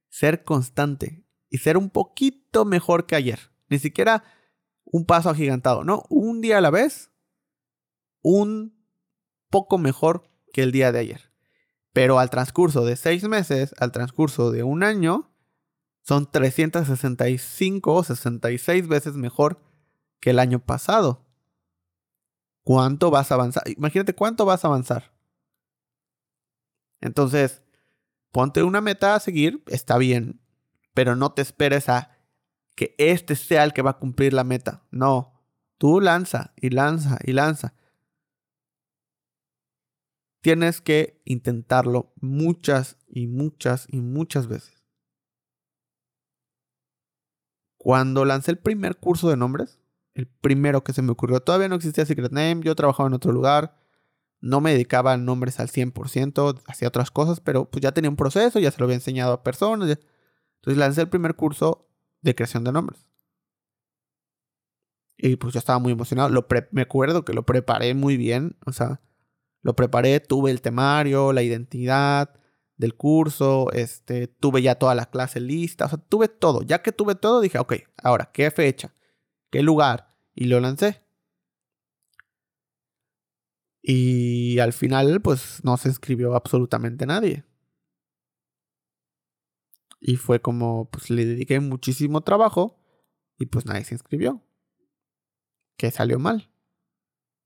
ser 0.10 0.44
constante 0.44 1.26
y 1.50 1.58
ser 1.58 1.78
un 1.78 1.90
poquito 1.90 2.66
mejor 2.66 3.06
que 3.06 3.16
ayer. 3.16 3.52
Ni 3.68 3.80
siquiera 3.80 4.24
un 4.86 5.06
paso 5.06 5.30
agigantado, 5.30 5.84
no, 5.84 6.04
un 6.10 6.42
día 6.42 6.60
a 6.60 6.62
la 6.62 6.70
vez, 6.70 7.12
un 8.22 8.88
poco 9.50 9.78
mejor 9.78 10.30
que 10.54 10.62
el 10.62 10.72
día 10.72 10.92
de 10.92 11.00
ayer. 11.00 11.33
Pero 11.94 12.20
al 12.20 12.30
transcurso 12.30 12.84
de 12.84 12.96
seis 12.96 13.24
meses, 13.24 13.74
al 13.80 13.92
transcurso 13.92 14.52
de 14.52 14.64
un 14.64 14.84
año, 14.84 15.32
son 16.02 16.30
365 16.30 17.94
o 17.94 18.04
66 18.04 18.88
veces 18.88 19.14
mejor 19.16 19.62
que 20.20 20.32
el 20.32 20.40
año 20.40 20.60
pasado. 20.60 21.26
¿Cuánto 22.64 23.12
vas 23.12 23.32
a 23.32 23.36
avanzar? 23.36 23.64
Imagínate 23.70 24.14
cuánto 24.14 24.46
vas 24.46 24.64
a 24.64 24.68
avanzar. 24.68 25.14
Entonces, 27.00 27.62
ponte 28.32 28.64
una 28.64 28.82
meta 28.82 29.16
a 29.16 29.20
seguir, 29.20 29.64
está 29.68 29.98
bien, 29.98 30.42
pero 30.94 31.16
no 31.16 31.34
te 31.34 31.42
esperes 31.42 31.90
a 31.90 32.18
que 32.76 32.96
este 32.98 33.36
sea 33.36 33.64
el 33.64 33.74
que 33.74 33.82
va 33.82 33.92
a 33.92 34.00
cumplir 34.00 34.34
la 34.34 34.44
meta. 34.44 34.84
No, 34.92 35.42
tú 35.78 36.00
lanza 36.00 36.54
y 36.56 36.70
lanza 36.70 37.20
y 37.24 37.34
lanza. 37.34 37.76
Tienes 40.44 40.82
que 40.82 41.22
intentarlo 41.24 42.12
muchas 42.20 42.98
y 43.08 43.28
muchas 43.28 43.88
y 43.88 44.02
muchas 44.02 44.48
veces. 44.48 44.84
Cuando 47.78 48.26
lancé 48.26 48.52
el 48.52 48.58
primer 48.58 48.98
curso 48.98 49.30
de 49.30 49.38
nombres, 49.38 49.80
el 50.16 50.28
primero 50.28 50.84
que 50.84 50.92
se 50.92 51.02
me 51.02 51.14
ocurrió, 51.14 51.40
todavía 51.40 51.70
no 51.70 51.76
existía 51.76 52.06
Secret 52.06 52.34
Name, 52.34 52.60
yo 52.62 52.76
trabajaba 52.76 53.08
en 53.08 53.14
otro 53.14 53.32
lugar, 53.32 53.78
no 54.42 54.60
me 54.60 54.74
dedicaba 54.74 55.14
a 55.14 55.18
nombres 55.18 55.62
al 55.62 55.70
100%, 55.70 56.62
hacía 56.68 56.90
otras 56.90 57.10
cosas, 57.10 57.40
pero 57.40 57.72
pues 57.72 57.82
ya 57.82 57.94
tenía 57.94 58.10
un 58.10 58.18
proceso, 58.18 58.60
ya 58.60 58.70
se 58.70 58.80
lo 58.80 58.84
había 58.84 58.96
enseñado 58.96 59.32
a 59.32 59.44
personas. 59.44 59.98
Entonces 60.56 60.78
lancé 60.78 61.00
el 61.00 61.10
primer 61.10 61.36
curso 61.36 61.88
de 62.22 62.36
creación 62.36 62.66
de 62.66 62.74
nombres. 62.74 63.08
Y 65.16 65.38
pues 65.38 65.54
yo 65.54 65.60
estaba 65.60 65.80
muy 65.80 65.94
emocionado. 65.94 66.28
Lo 66.28 66.46
me 66.72 66.82
acuerdo 66.82 67.24
que 67.24 67.32
lo 67.32 67.46
preparé 67.46 67.94
muy 67.94 68.18
bien. 68.18 68.58
O 68.66 68.74
sea, 68.74 69.00
lo 69.64 69.76
preparé, 69.76 70.20
tuve 70.20 70.52
el 70.52 70.62
temario, 70.62 71.34
la 71.34 71.42
identidad, 71.42 72.40
del 72.78 72.96
curso, 72.96 73.72
este, 73.72 74.28
tuve 74.28 74.62
ya 74.62 74.76
toda 74.76 74.96
la 74.96 75.06
clase 75.06 75.40
lista, 75.40 75.86
o 75.86 75.90
sea, 75.90 75.98
tuve 75.98 76.28
todo. 76.28 76.62
Ya 76.64 76.82
que 76.82 76.92
tuve 76.92 77.16
todo, 77.16 77.42
dije, 77.42 77.60
ok, 77.60 77.74
ahora, 78.04 78.30
¿qué 78.34 78.52
fecha? 78.52 78.94
¿Qué 79.52 79.62
lugar? 79.64 80.16
Y 80.36 80.46
lo 80.46 80.60
lancé. 80.60 81.02
Y 83.82 84.60
al 84.60 84.74
final, 84.74 85.22
pues 85.22 85.64
no 85.64 85.78
se 85.78 85.90
inscribió 85.90 86.36
absolutamente 86.36 87.06
nadie. 87.06 87.46
Y 90.00 90.18
fue 90.18 90.42
como, 90.42 90.90
pues 90.90 91.10
le 91.10 91.26
dediqué 91.26 91.60
muchísimo 91.60 92.22
trabajo 92.22 92.80
y 93.38 93.46
pues 93.46 93.66
nadie 93.66 93.86
se 93.86 93.96
inscribió. 93.96 94.42
Que 95.78 95.92
salió 95.92 96.20
mal. 96.20 96.50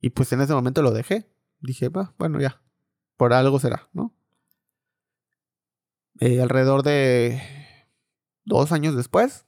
Y 0.02 0.12
pues 0.12 0.32
en 0.32 0.42
ese 0.42 0.54
momento 0.54 0.82
lo 0.82 0.92
dejé. 0.92 1.30
Dije, 1.60 1.90
bueno, 1.90 2.40
ya, 2.40 2.62
por 3.16 3.34
algo 3.34 3.60
será, 3.60 3.90
¿no? 3.94 4.14
Eh, 6.20 6.42
alrededor 6.42 6.84
de 6.84 7.42
dos 8.44 8.72
años 8.72 8.96
después. 8.96 9.46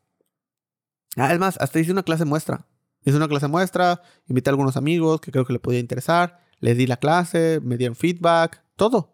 Ah, 1.16 1.34
es 1.34 1.40
más, 1.40 1.58
hasta 1.60 1.80
hice 1.80 1.92
una 1.92 2.04
clase 2.04 2.26
muestra. 2.26 2.68
Hice 3.04 3.18
una 3.18 3.28
clase 3.28 3.48
muestra, 3.48 4.02
invité 4.28 4.50
a 4.50 4.52
algunos 4.52 4.78
amigos 4.78 5.22
que 5.22 5.32
creo 5.32 5.46
que 5.46 5.54
le 5.54 5.60
podía 5.60 5.80
interesar, 5.80 6.40
les 6.60 6.78
di 6.78 6.86
la 6.86 6.98
clase, 6.98 7.60
me 7.64 7.78
dieron 7.78 7.96
feedback, 7.96 8.64
todo. 8.76 9.14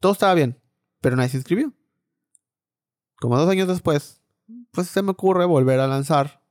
Todo 0.00 0.12
estaba 0.12 0.34
bien, 0.34 0.60
pero 1.00 1.16
nadie 1.16 1.30
se 1.30 1.36
inscribió. 1.38 1.72
Como 3.20 3.38
dos 3.38 3.48
años 3.48 3.68
después, 3.68 4.20
pues 4.72 4.88
se 4.88 5.02
me 5.02 5.12
ocurre 5.12 5.44
volver 5.44 5.80
a 5.80 5.86
lanzar 5.86 6.42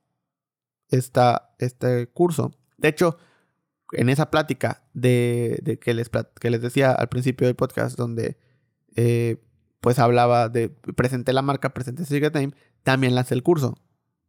esta, 0.88 1.54
este 1.58 2.08
curso. 2.08 2.52
De 2.76 2.88
hecho, 2.88 3.18
en 3.92 4.08
esa 4.08 4.30
plática 4.30 4.84
de, 4.92 5.78
que, 5.82 5.94
les, 5.94 6.10
que 6.40 6.50
les 6.50 6.60
decía 6.60 6.92
al 6.92 7.08
principio 7.08 7.46
del 7.46 7.56
podcast, 7.56 7.96
donde 7.96 8.38
eh, 8.96 9.42
pues 9.80 9.98
hablaba 9.98 10.48
de, 10.48 10.68
presenté 10.68 11.32
la 11.32 11.42
marca, 11.42 11.72
presenté 11.72 12.04
Secret 12.04 12.34
Name, 12.34 12.54
también 12.82 13.14
lancé 13.14 13.34
el 13.34 13.42
curso. 13.42 13.78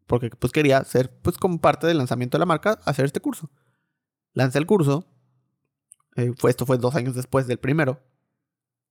Porque 0.07 0.29
pues 0.31 0.51
quería 0.51 0.83
ser, 0.83 1.11
pues 1.21 1.37
como 1.37 1.61
parte 1.61 1.87
del 1.87 1.97
lanzamiento 1.97 2.37
de 2.37 2.39
la 2.39 2.45
marca, 2.45 2.79
hacer 2.85 3.05
este 3.05 3.19
curso. 3.19 3.51
Lancé 4.33 4.57
el 4.57 4.65
curso. 4.65 5.05
Eh, 6.15 6.33
fue, 6.37 6.49
esto 6.49 6.65
fue 6.65 6.77
dos 6.77 6.95
años 6.95 7.15
después 7.15 7.47
del 7.47 7.59
primero. 7.59 8.01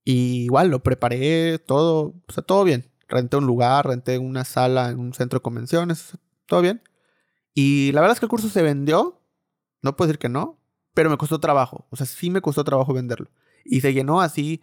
Y 0.05 0.43
igual 0.45 0.69
lo 0.69 0.81
preparé 0.81 1.59
todo, 1.59 2.15
o 2.27 2.31
sea, 2.31 2.43
todo 2.43 2.63
bien. 2.63 2.89
Renté 3.07 3.37
un 3.37 3.45
lugar, 3.45 3.87
renté 3.87 4.17
una 4.17 4.45
sala 4.45 4.89
en 4.89 4.99
un 4.99 5.13
centro 5.13 5.39
de 5.39 5.43
convenciones, 5.43 6.17
todo 6.45 6.61
bien. 6.61 6.81
Y 7.53 7.91
la 7.91 8.01
verdad 8.01 8.13
es 8.13 8.19
que 8.19 8.25
el 8.25 8.29
curso 8.29 8.49
se 8.49 8.61
vendió. 8.61 9.21
No 9.81 9.95
puedo 9.95 10.07
decir 10.07 10.19
que 10.19 10.29
no, 10.29 10.58
pero 10.93 11.09
me 11.09 11.17
costó 11.17 11.39
trabajo. 11.39 11.87
O 11.89 11.95
sea, 11.95 12.05
sí 12.05 12.29
me 12.29 12.41
costó 12.41 12.63
trabajo 12.63 12.93
venderlo. 12.93 13.29
Y 13.65 13.81
se 13.81 13.93
llenó 13.93 14.21
así. 14.21 14.61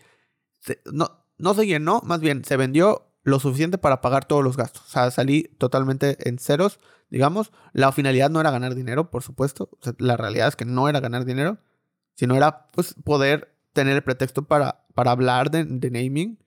no, 0.93 1.25
no 1.39 1.55
se 1.55 1.67
llenó, 1.67 2.01
más 2.05 2.21
bien 2.21 2.45
se 2.45 2.57
vendió 2.57 3.07
lo 3.23 3.41
suficiente 3.41 3.77
para 3.77 4.01
pagar 4.01 4.25
todos 4.25 4.45
los 4.45 4.57
gastos. 4.57 4.83
O 4.87 4.89
sea, 4.89 5.11
salí 5.11 5.45
totalmente 5.59 6.17
en 6.29 6.39
ceros, 6.39 6.79
digamos. 7.11 7.51
La 7.73 7.91
finalidad 7.93 8.31
no 8.31 8.41
era 8.41 8.51
ganar 8.51 8.75
dinero, 8.75 9.11
por 9.11 9.23
supuesto. 9.23 9.69
la 9.99 10.17
realidad 10.17 10.49
es 10.49 10.57
que 10.57 10.65
no 10.65 10.89
era 10.89 11.01
ganar 11.01 11.25
dinero, 11.25 11.59
sino 12.15 12.37
era 12.37 12.69
pues, 12.69 12.95
poder 13.05 13.53
tener 13.73 13.97
el 13.97 14.03
pretexto 14.03 14.43
para, 14.43 14.87
para 14.95 15.11
hablar 15.11 15.51
de, 15.51 15.65
naming 15.65 16.39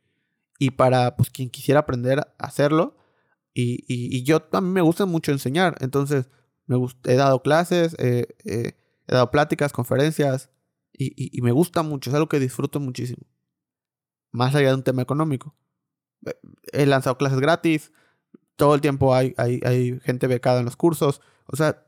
y 0.57 0.71
para 0.71 1.15
pues, 1.17 1.29
quien 1.29 1.49
quisiera 1.49 1.81
aprender 1.81 2.19
a 2.19 2.29
hacerlo. 2.37 2.95
Y, 3.53 3.83
y, 3.87 4.23
yo 4.23 4.47
a 4.53 4.61
mí 4.61 4.69
me 4.69 4.81
gusta 4.81 5.05
mucho 5.05 5.33
enseñar, 5.33 5.75
entonces 5.81 6.29
me 6.65 6.77
he 7.05 7.15
dado 7.15 7.41
clases, 7.41 7.95
eh, 7.99 8.27
eh, 8.45 8.73
he 9.09 9.13
dado 9.15 9.31
pláticas, 9.31 9.73
conferencias 9.73 10.49
y, 10.93 11.41
me 11.41 11.51
gusta 11.51 11.81
mucho, 11.81 12.09
es 12.09 12.13
algo 12.13 12.29
que 12.29 12.39
disfruto 12.39 12.79
muchísimo 12.79 13.23
más 14.31 14.53
allá 14.53 14.69
de 14.69 14.75
un 14.75 14.83
tema 14.83 15.01
económico. 15.01 15.55
He 16.71 16.85
lanzado 16.85 17.17
clases 17.17 17.39
gratis, 17.39 17.91
todo 18.55 18.75
el 18.75 18.81
tiempo 18.81 19.15
hay, 19.15 19.33
gente 20.03 20.27
becada 20.27 20.59
en 20.59 20.65
los 20.65 20.75
cursos, 20.75 21.21
o 21.47 21.55
sea, 21.55 21.87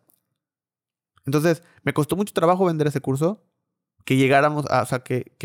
entonces 1.26 1.62
me 1.84 1.94
costó 1.94 2.16
mucho 2.16 2.34
trabajo 2.34 2.66
vender 2.66 2.88
ese 2.88 3.02
curso, 3.02 3.44
que 4.06 4.18
llegáramos 4.18 4.66
a, 4.72 4.82
o 4.82 4.86
sea, 4.88 5.00
que, 5.00 5.38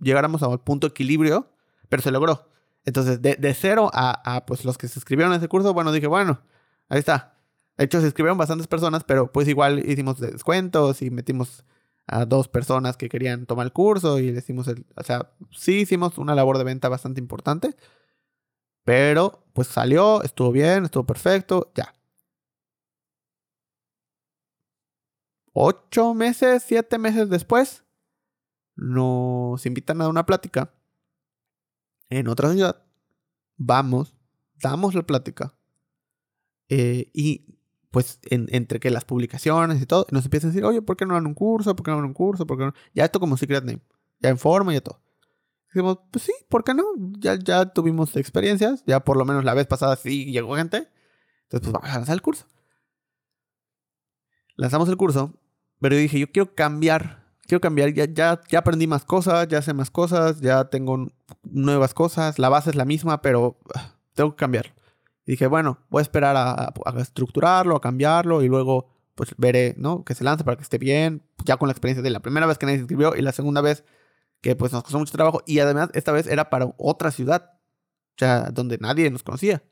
llegáramos 0.00 0.44
a 0.44 0.48
un 0.48 0.58
punto 0.58 0.86
equilibrio, 0.86 1.50
pero 1.88 2.02
se 2.02 2.12
logró. 2.12 2.48
Entonces, 2.84 3.20
de, 3.20 3.54
cero 3.54 3.90
a, 3.92 4.36
a, 4.36 4.46
pues 4.46 4.64
los 4.64 4.78
que 4.78 4.86
se 4.86 5.00
inscribieron 5.00 5.32
a 5.32 5.36
ese 5.36 5.48
curso, 5.48 5.74
bueno, 5.74 5.90
dije, 5.90 6.06
bueno, 6.06 6.40
ahí 6.88 7.00
está. 7.00 7.35
De 7.76 7.84
hecho, 7.84 8.00
se 8.00 8.06
inscribieron 8.06 8.38
bastantes 8.38 8.66
personas, 8.66 9.04
pero 9.04 9.30
pues 9.30 9.48
igual 9.48 9.78
hicimos 9.88 10.18
descuentos 10.18 11.02
y 11.02 11.10
metimos 11.10 11.64
a 12.06 12.24
dos 12.24 12.48
personas 12.48 12.96
que 12.96 13.08
querían 13.08 13.46
tomar 13.46 13.66
el 13.66 13.72
curso 13.72 14.18
y 14.18 14.30
le 14.30 14.38
hicimos 14.38 14.68
el, 14.68 14.86
o 14.96 15.02
sea, 15.02 15.32
sí 15.50 15.80
hicimos 15.80 16.18
una 16.18 16.34
labor 16.34 16.56
de 16.58 16.64
venta 16.64 16.88
bastante 16.88 17.20
importante, 17.20 17.74
pero 18.84 19.44
pues 19.52 19.68
salió, 19.68 20.22
estuvo 20.22 20.52
bien, 20.52 20.84
estuvo 20.84 21.04
perfecto, 21.04 21.72
ya. 21.74 21.92
Ocho 25.52 26.14
meses, 26.14 26.62
siete 26.64 26.98
meses 26.98 27.28
después, 27.28 27.84
nos 28.76 29.64
invitan 29.66 30.00
a 30.02 30.08
una 30.08 30.26
plática 30.26 30.72
en 32.08 32.28
otra 32.28 32.52
ciudad, 32.52 32.84
vamos, 33.56 34.14
damos 34.54 34.94
la 34.94 35.02
plática 35.02 35.54
eh, 36.68 37.10
y 37.12 37.55
pues 37.96 38.18
entre 38.28 38.78
que 38.78 38.90
las 38.90 39.06
publicaciones 39.06 39.80
y 39.80 39.86
todo, 39.86 40.06
nos 40.10 40.26
empiezan 40.26 40.50
a 40.50 40.52
decir, 40.52 40.66
oye, 40.66 40.82
¿por 40.82 40.98
qué 40.98 41.06
no 41.06 41.14
dan 41.14 41.26
un 41.26 41.32
curso? 41.32 41.74
¿Por 41.74 41.82
qué 41.82 41.92
no 41.92 41.96
dan 41.96 42.04
un 42.04 42.12
curso? 42.12 42.46
¿Por 42.46 42.58
qué? 42.58 42.78
Ya 42.92 43.06
esto 43.06 43.20
como 43.20 43.38
Secret 43.38 43.64
Name, 43.64 43.80
ya 44.20 44.28
en 44.28 44.36
forma 44.36 44.74
y 44.74 44.80
todo. 44.82 45.00
Dijimos, 45.68 46.00
pues 46.10 46.26
sí, 46.26 46.32
¿por 46.50 46.62
qué 46.62 46.74
no? 46.74 46.84
Ya, 47.18 47.38
ya 47.42 47.64
tuvimos 47.72 48.14
experiencias, 48.16 48.84
ya 48.86 49.00
por 49.00 49.16
lo 49.16 49.24
menos 49.24 49.44
la 49.44 49.54
vez 49.54 49.66
pasada 49.66 49.96
sí 49.96 50.26
llegó 50.26 50.56
gente. 50.56 50.88
Entonces, 51.44 51.70
pues 51.70 51.72
vamos 51.72 51.88
a 51.88 51.94
lanzar 51.94 52.12
el 52.12 52.20
curso. 52.20 52.44
Lanzamos 54.56 54.90
el 54.90 54.98
curso, 54.98 55.32
pero 55.80 55.94
yo 55.94 56.02
dije, 56.02 56.18
yo 56.18 56.30
quiero 56.30 56.54
cambiar 56.54 57.24
quiero 57.46 57.62
cambiar, 57.62 57.94
ya, 57.94 58.04
ya, 58.04 58.42
ya 58.46 58.58
aprendí 58.58 58.86
más 58.86 59.06
cosas, 59.06 59.48
ya 59.48 59.62
sé 59.62 59.72
más 59.72 59.90
cosas, 59.90 60.42
ya 60.42 60.66
tengo 60.66 61.06
nuevas 61.44 61.94
cosas, 61.94 62.38
la 62.38 62.50
base 62.50 62.68
es 62.68 62.76
la 62.76 62.84
misma, 62.84 63.22
pero 63.22 63.56
ah, 63.74 63.94
tengo 64.12 64.32
que 64.32 64.36
cambiar. 64.36 64.74
Dije, 65.26 65.48
bueno, 65.48 65.80
voy 65.90 66.00
a 66.00 66.02
esperar 66.02 66.36
a, 66.36 66.72
estructurarlo, 67.00 67.76
a 67.76 67.80
cambiarlo 67.80 68.42
y 68.42 68.48
luego 68.48 68.88
pues 69.16 69.34
veré, 69.36 69.74
¿no? 69.76 70.04
Que 70.04 70.14
se 70.14 70.22
lance 70.22 70.44
para 70.44 70.56
que 70.56 70.62
esté 70.62 70.78
bien, 70.78 71.22
ya 71.44 71.56
con 71.56 71.68
la 71.68 71.72
experiencia 71.72 72.02
de 72.02 72.10
la 72.10 72.20
primera 72.20 72.46
vez 72.46 72.58
que 72.58 72.66
nadie 72.66 72.78
se 72.78 72.82
inscribió 72.82 73.16
y 73.16 73.22
la 73.22 73.32
segunda 73.32 73.60
vez 73.60 73.84
que 74.40 74.54
pues 74.54 74.72
nos 74.72 74.82
costó 74.82 74.98
mucho 74.98 75.12
trabajo 75.12 75.42
y 75.46 75.58
además 75.58 75.90
esta 75.94 76.12
vez 76.12 76.26
era 76.26 76.48
para 76.48 76.72
otra 76.76 77.10
ciudad, 77.10 77.54
o 77.54 78.18
sea, 78.18 78.50
donde 78.52 78.78
nadie 78.78 79.10
nos 79.10 79.24
conocía. 79.24 79.64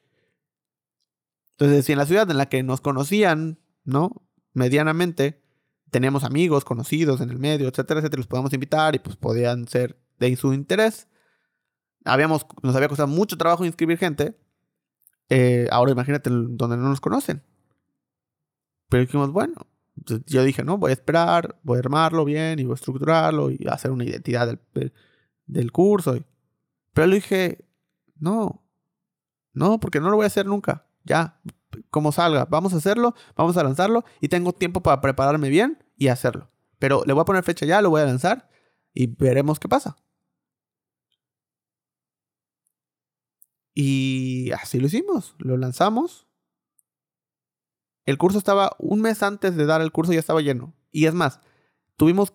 Entonces, 1.52 1.84
si 1.84 1.92
en 1.92 1.98
la 1.98 2.06
ciudad 2.06 2.28
en 2.30 2.38
la 2.38 2.46
que 2.46 2.62
nos 2.64 2.80
conocían, 2.80 3.60
¿no? 3.84 4.22
Medianamente, 4.54 5.44
teníamos 5.90 6.24
amigos, 6.24 6.64
conocidos 6.64 7.20
en 7.20 7.30
el 7.30 7.38
medio, 7.38 7.68
etcétera, 7.68 8.00
etcétera, 8.00 8.18
los 8.18 8.26
podíamos 8.26 8.52
invitar 8.52 8.96
y 8.96 8.98
pues 8.98 9.14
podían 9.16 9.68
ser 9.68 9.96
de 10.18 10.34
su 10.34 10.52
interés. 10.52 11.06
Habíamos, 12.04 12.44
nos 12.62 12.74
había 12.74 12.88
costado 12.88 13.06
mucho 13.06 13.38
trabajo 13.38 13.64
inscribir 13.64 13.98
gente. 13.98 14.36
Eh, 15.28 15.68
ahora 15.70 15.92
imagínate 15.92 16.30
donde 16.30 16.76
no 16.76 16.88
nos 16.88 17.00
conocen. 17.00 17.42
Pero 18.88 19.02
dijimos, 19.02 19.32
bueno, 19.32 19.66
yo 20.26 20.42
dije, 20.42 20.64
no, 20.64 20.78
voy 20.78 20.90
a 20.90 20.94
esperar, 20.94 21.58
voy 21.62 21.76
a 21.76 21.80
armarlo 21.80 22.24
bien 22.24 22.58
y 22.58 22.64
voy 22.64 22.72
a 22.72 22.74
estructurarlo 22.74 23.50
y 23.50 23.66
hacer 23.68 23.90
una 23.90 24.04
identidad 24.04 24.58
del, 25.46 25.72
curso. 25.72 26.16
Pero 26.92 27.06
le 27.06 27.16
dije, 27.16 27.64
no, 28.18 28.62
no, 29.52 29.80
porque 29.80 30.00
no 30.00 30.10
lo 30.10 30.16
voy 30.16 30.24
a 30.24 30.26
hacer 30.28 30.46
nunca. 30.46 30.86
Ya, 31.04 31.40
como 31.90 32.12
salga, 32.12 32.46
vamos 32.46 32.74
a 32.74 32.76
hacerlo, 32.76 33.14
vamos 33.36 33.56
a 33.56 33.64
lanzarlo 33.64 34.04
y 34.20 34.28
tengo 34.28 34.52
tiempo 34.52 34.82
para 34.82 35.00
prepararme 35.00 35.48
bien 35.48 35.82
y 35.96 36.08
hacerlo. 36.08 36.50
Pero 36.78 37.02
le 37.06 37.12
voy 37.12 37.22
a 37.22 37.26
poner 37.26 37.44
fecha 37.44 37.66
ya, 37.66 37.82
lo 37.82 37.90
voy 37.90 38.02
a 38.02 38.06
lanzar 38.06 38.48
y 38.92 39.06
veremos 39.06 39.58
qué 39.58 39.68
pasa. 39.68 39.96
Y 43.74 44.52
así 44.52 44.78
lo 44.78 44.86
hicimos, 44.86 45.34
lo 45.38 45.56
lanzamos. 45.56 46.28
El 48.06 48.18
curso 48.18 48.38
estaba 48.38 48.76
un 48.78 49.00
mes 49.00 49.22
antes 49.22 49.56
de 49.56 49.66
dar 49.66 49.80
el 49.80 49.92
curso, 49.92 50.12
ya 50.12 50.20
estaba 50.20 50.40
lleno. 50.40 50.74
Y 50.92 51.06
es 51.06 51.14
más, 51.14 51.40
tuvimos 51.96 52.32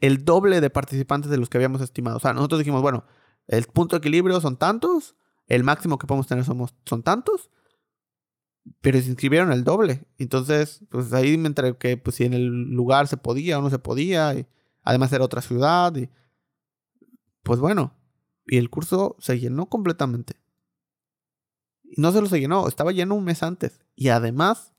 el 0.00 0.24
doble 0.24 0.60
de 0.60 0.68
participantes 0.68 1.30
de 1.30 1.38
los 1.38 1.48
que 1.48 1.58
habíamos 1.58 1.80
estimado. 1.80 2.18
O 2.18 2.20
sea, 2.20 2.34
nosotros 2.34 2.58
dijimos, 2.58 2.82
bueno, 2.82 3.04
el 3.46 3.64
punto 3.64 3.96
de 3.96 3.98
equilibrio 3.98 4.40
son 4.40 4.56
tantos, 4.56 5.16
el 5.46 5.64
máximo 5.64 5.98
que 5.98 6.06
podemos 6.06 6.26
tener 6.26 6.44
somos, 6.44 6.74
son 6.84 7.02
tantos, 7.02 7.50
pero 8.80 9.00
se 9.00 9.08
inscribieron 9.08 9.52
el 9.52 9.64
doble. 9.64 10.06
Entonces, 10.18 10.84
pues 10.90 11.12
ahí 11.12 11.38
me 11.38 11.52
que 11.78 11.96
pues, 11.96 12.16
si 12.16 12.24
en 12.24 12.34
el 12.34 12.46
lugar 12.46 13.08
se 13.08 13.16
podía 13.16 13.58
o 13.58 13.62
no 13.62 13.70
se 13.70 13.78
podía. 13.78 14.34
Y 14.34 14.46
además 14.82 15.12
era 15.12 15.24
otra 15.24 15.40
ciudad. 15.40 15.94
Y, 15.96 16.10
pues 17.42 17.60
bueno, 17.60 17.94
y 18.46 18.58
el 18.58 18.70
curso 18.70 19.16
se 19.18 19.38
llenó 19.38 19.66
completamente. 19.66 20.41
No 21.96 22.12
se 22.12 22.40
llenó, 22.40 22.68
estaba 22.68 22.92
lleno 22.92 23.14
un 23.14 23.24
mes 23.24 23.42
antes. 23.42 23.80
Y 23.94 24.08
además, 24.08 24.72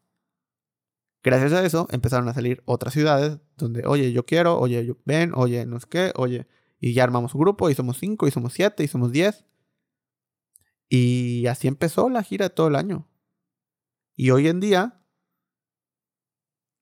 gracias 1.24 1.54
a 1.54 1.66
eso, 1.66 1.88
empezaron 1.92 2.28
a 2.28 2.34
salir 2.34 2.64
otras 2.66 2.94
ciudades 2.94 3.40
donde, 3.58 3.86
oye, 3.86 4.12
yo 4.12 4.26
quiero, 4.26 4.60
oye, 4.60 4.86
yo, 4.86 4.98
ven, 5.06 5.32
oye, 5.36 5.66
no 5.66 5.80
sé 5.80 5.88
qué, 5.90 6.14
oye. 6.16 6.48
Y 6.80 6.94
ya 6.94 7.04
armamos 7.04 7.34
un 7.36 7.42
grupo 7.42 7.70
y 7.70 7.76
somos 7.76 7.98
cinco, 7.98 8.28
y 8.28 8.32
somos 8.32 8.54
siete, 8.54 8.84
y 8.84 8.88
somos 8.88 9.12
diez. 9.12 9.46
Y 10.90 11.48
así 11.48 11.68
empezó 11.68 12.10
la 12.10 12.24
gira 12.24 12.50
todo 12.50 12.68
el 12.68 12.76
año. 12.76 13.08
Y 14.16 14.32
hoy 14.32 14.48
en 14.48 14.60
día, 14.60 15.02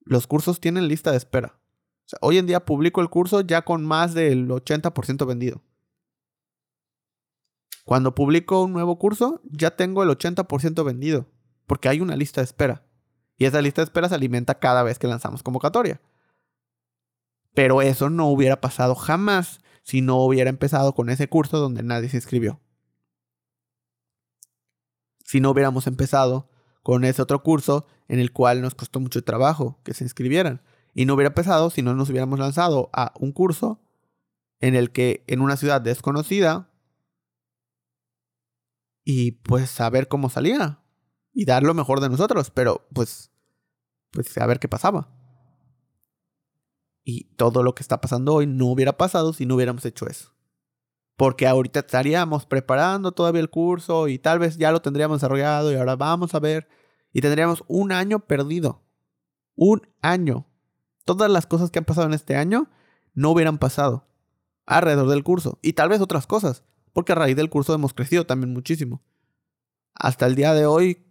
los 0.00 0.26
cursos 0.26 0.60
tienen 0.60 0.88
lista 0.88 1.12
de 1.12 1.16
espera. 1.18 1.58
O 2.04 2.08
sea, 2.08 2.18
hoy 2.20 2.38
en 2.38 2.46
día 2.46 2.64
publico 2.64 3.00
el 3.00 3.10
curso 3.10 3.40
ya 3.42 3.62
con 3.62 3.84
más 3.84 4.12
del 4.12 4.48
80% 4.48 5.26
vendido. 5.26 5.62
Cuando 7.84 8.14
publico 8.14 8.62
un 8.62 8.72
nuevo 8.72 8.98
curso, 8.98 9.40
ya 9.44 9.72
tengo 9.72 10.02
el 10.02 10.10
80% 10.10 10.84
vendido, 10.84 11.26
porque 11.66 11.88
hay 11.88 12.00
una 12.00 12.16
lista 12.16 12.40
de 12.40 12.46
espera. 12.46 12.84
Y 13.36 13.44
esa 13.44 13.60
lista 13.60 13.80
de 13.80 13.84
espera 13.84 14.08
se 14.08 14.14
alimenta 14.14 14.58
cada 14.58 14.82
vez 14.82 14.98
que 14.98 15.08
lanzamos 15.08 15.42
convocatoria. 15.42 16.00
Pero 17.54 17.82
eso 17.82 18.08
no 18.08 18.28
hubiera 18.28 18.60
pasado 18.60 18.94
jamás 18.94 19.60
si 19.82 20.00
no 20.00 20.16
hubiera 20.18 20.48
empezado 20.48 20.94
con 20.94 21.10
ese 21.10 21.28
curso 21.28 21.58
donde 21.58 21.82
nadie 21.82 22.08
se 22.08 22.18
inscribió. 22.18 22.60
Si 25.24 25.40
no 25.40 25.50
hubiéramos 25.50 25.86
empezado 25.86 26.48
con 26.82 27.04
ese 27.04 27.22
otro 27.22 27.42
curso 27.42 27.86
en 28.08 28.20
el 28.20 28.32
cual 28.32 28.60
nos 28.60 28.74
costó 28.74 29.00
mucho 29.00 29.22
trabajo 29.24 29.80
que 29.82 29.94
se 29.94 30.04
inscribieran. 30.04 30.62
Y 30.94 31.06
no 31.06 31.14
hubiera 31.14 31.34
pesado 31.34 31.70
si 31.70 31.82
no 31.82 31.94
nos 31.94 32.10
hubiéramos 32.10 32.38
lanzado 32.38 32.90
a 32.92 33.12
un 33.18 33.32
curso 33.32 33.80
en 34.60 34.74
el 34.74 34.90
que 34.90 35.24
en 35.26 35.40
una 35.40 35.56
ciudad 35.56 35.80
desconocida 35.80 36.68
y 39.04 39.32
pues 39.32 39.70
saber 39.70 40.08
cómo 40.08 40.28
salía 40.28 40.80
y 41.32 41.44
dar 41.44 41.62
lo 41.62 41.74
mejor 41.74 42.00
de 42.00 42.08
nosotros, 42.08 42.50
pero 42.50 42.86
pues 42.92 43.32
pues 44.12 44.36
a 44.38 44.46
ver 44.46 44.60
qué 44.60 44.68
pasaba. 44.68 45.08
Y 47.04 47.34
todo 47.34 47.62
lo 47.62 47.74
que 47.74 47.82
está 47.82 48.00
pasando 48.00 48.34
hoy 48.34 48.46
no 48.46 48.66
hubiera 48.66 48.96
pasado 48.96 49.32
si 49.32 49.46
no 49.46 49.56
hubiéramos 49.56 49.84
hecho 49.84 50.06
eso. 50.06 50.32
Porque 51.16 51.46
ahorita 51.46 51.80
estaríamos 51.80 52.46
preparando 52.46 53.12
todavía 53.12 53.40
el 53.40 53.50
curso 53.50 54.08
y 54.08 54.18
tal 54.18 54.38
vez 54.38 54.56
ya 54.56 54.70
lo 54.70 54.82
tendríamos 54.82 55.18
desarrollado 55.18 55.72
y 55.72 55.76
ahora 55.76 55.96
vamos 55.96 56.34
a 56.34 56.40
ver. 56.40 56.68
Y 57.12 57.20
tendríamos 57.20 57.64
un 57.66 57.92
año 57.92 58.20
perdido. 58.20 58.82
Un 59.54 59.82
año. 60.00 60.46
Todas 61.04 61.30
las 61.30 61.46
cosas 61.46 61.70
que 61.70 61.78
han 61.80 61.84
pasado 61.84 62.06
en 62.06 62.14
este 62.14 62.36
año 62.36 62.70
no 63.14 63.30
hubieran 63.30 63.58
pasado 63.58 64.06
alrededor 64.64 65.08
del 65.08 65.24
curso. 65.24 65.58
Y 65.60 65.72
tal 65.72 65.88
vez 65.88 66.00
otras 66.00 66.26
cosas. 66.26 66.64
Porque 66.92 67.12
a 67.12 67.14
raíz 67.14 67.36
del 67.36 67.50
curso 67.50 67.74
hemos 67.74 67.94
crecido 67.94 68.26
también 68.26 68.52
muchísimo. 68.52 69.02
Hasta 69.94 70.26
el 70.26 70.34
día 70.34 70.54
de 70.54 70.66
hoy 70.66 71.06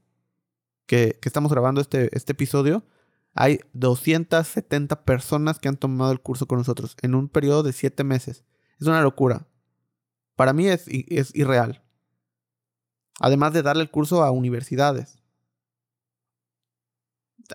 que, 0.85 1.17
estamos 1.23 1.51
grabando 1.51 1.81
este, 1.81 2.15
este 2.15 2.33
episodio, 2.33 2.83
hay 3.33 3.59
270 3.73 5.05
personas 5.05 5.59
que 5.59 5.69
han 5.69 5.77
tomado 5.77 6.11
el 6.11 6.21
curso 6.21 6.47
con 6.47 6.57
nosotros 6.57 6.95
en 7.01 7.15
un 7.15 7.29
periodo 7.29 7.63
de 7.63 7.73
7 7.73 8.03
meses. 8.03 8.43
Es 8.79 8.87
una 8.87 9.01
locura. 9.01 9.47
Para 10.35 10.53
mí 10.53 10.67
es, 10.67 10.85
es 10.87 11.35
irreal. 11.35 11.83
Además 13.19 13.53
de 13.53 13.61
darle 13.61 13.83
el 13.83 13.91
curso 13.91 14.23
a 14.23 14.31
universidades. 14.31 15.21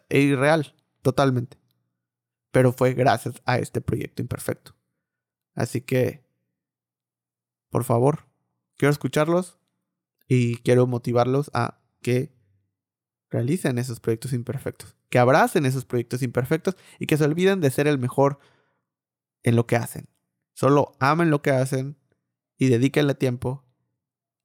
Es 0.08 0.24
irreal, 0.24 0.74
totalmente. 1.02 1.58
Pero 2.52 2.72
fue 2.72 2.94
gracias 2.94 3.42
a 3.44 3.58
este 3.58 3.80
proyecto 3.80 4.22
imperfecto. 4.22 4.74
Así 5.54 5.80
que, 5.80 6.25
por 7.70 7.84
favor, 7.84 8.26
quiero 8.76 8.92
escucharlos 8.92 9.58
y 10.28 10.56
quiero 10.58 10.86
motivarlos 10.86 11.50
a 11.54 11.80
que 12.02 12.32
realicen 13.30 13.78
esos 13.78 14.00
proyectos 14.00 14.32
imperfectos, 14.32 14.96
que 15.08 15.18
abracen 15.18 15.66
esos 15.66 15.84
proyectos 15.84 16.22
imperfectos 16.22 16.76
y 16.98 17.06
que 17.06 17.16
se 17.16 17.24
olviden 17.24 17.60
de 17.60 17.70
ser 17.70 17.86
el 17.86 17.98
mejor 17.98 18.38
en 19.42 19.56
lo 19.56 19.66
que 19.66 19.76
hacen. 19.76 20.08
Solo 20.54 20.96
amen 21.00 21.30
lo 21.30 21.42
que 21.42 21.50
hacen 21.50 21.98
y 22.56 22.68
dedíquenle 22.68 23.14
tiempo 23.14 23.64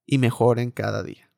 y 0.06 0.18
mejoren 0.18 0.72
cada 0.72 1.04
día. 1.04 1.32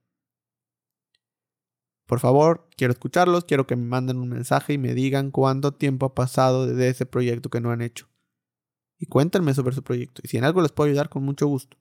Por 2.06 2.19
favor, 2.19 2.69
quiero 2.76 2.93
escucharlos, 2.93 3.46
quiero 3.46 3.65
que 3.65 3.76
me 3.76 3.86
manden 3.86 4.17
un 4.17 4.30
mensaje 4.30 4.74
y 4.74 4.78
me 4.78 4.93
digan 4.93 5.32
cuánto 5.32 5.74
tiempo 5.74 6.08
ha 6.08 6.15
pasado 6.15 6.67
desde 6.67 6.89
ese 6.89 7.06
proyecto 7.06 7.50
que 7.50 7.62
no 7.62 7.72
han 7.72 7.82
hecho. 7.82 8.08
Y 8.97 9.06
cuéntenme 9.06 9.53
sobre 9.53 9.75
su 9.75 9.84
proyecto. 9.84 10.21
Y 10.23 10.27
si 10.27 10.38
en 10.38 10.43
algo 10.43 10.62
les 10.62 10.71
puedo 10.71 10.89
ayudar, 10.89 11.10
con 11.10 11.23
mucho 11.23 11.47
gusto. 11.47 11.77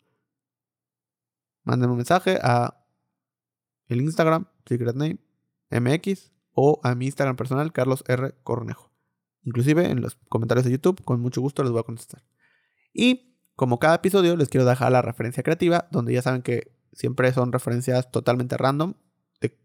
Mándenme 1.65 1.93
un 1.93 1.99
mensaje 1.99 2.39
a 2.43 2.85
el 3.87 4.01
Instagram, 4.01 4.47
Secret 4.67 4.97
Name, 4.97 5.19
MX, 5.71 6.33
o 6.55 6.81
a 6.83 6.95
mi 6.95 7.07
Instagram 7.07 7.37
personal, 7.37 7.73
Carlos 7.73 8.05
R. 8.09 8.35
Cornejo. 8.43 8.91
Inclusive 9.45 9.91
en 9.91 10.01
los 10.01 10.17
comentarios 10.29 10.65
de 10.65 10.73
YouTube, 10.73 11.03
con 11.05 11.21
mucho 11.21 11.41
gusto 11.41 11.63
les 11.63 11.73
voy 11.73 11.81
a 11.81 11.85
contestar. 11.85 12.23
Y 12.93 13.37
como 13.57 13.79
cada 13.79 13.97
episodio, 13.97 14.37
les 14.37 14.49
quiero 14.49 14.67
dejar 14.67 14.93
la 14.93 15.03
referencia 15.03 15.43
creativa, 15.43 15.89
donde 15.91 16.13
ya 16.13 16.23
saben 16.23 16.43
que 16.43 16.73
siempre 16.93 17.33
son 17.33 17.53
referencias 17.53 18.11
totalmente 18.11 18.57
random 18.57 18.95
de 19.41 19.59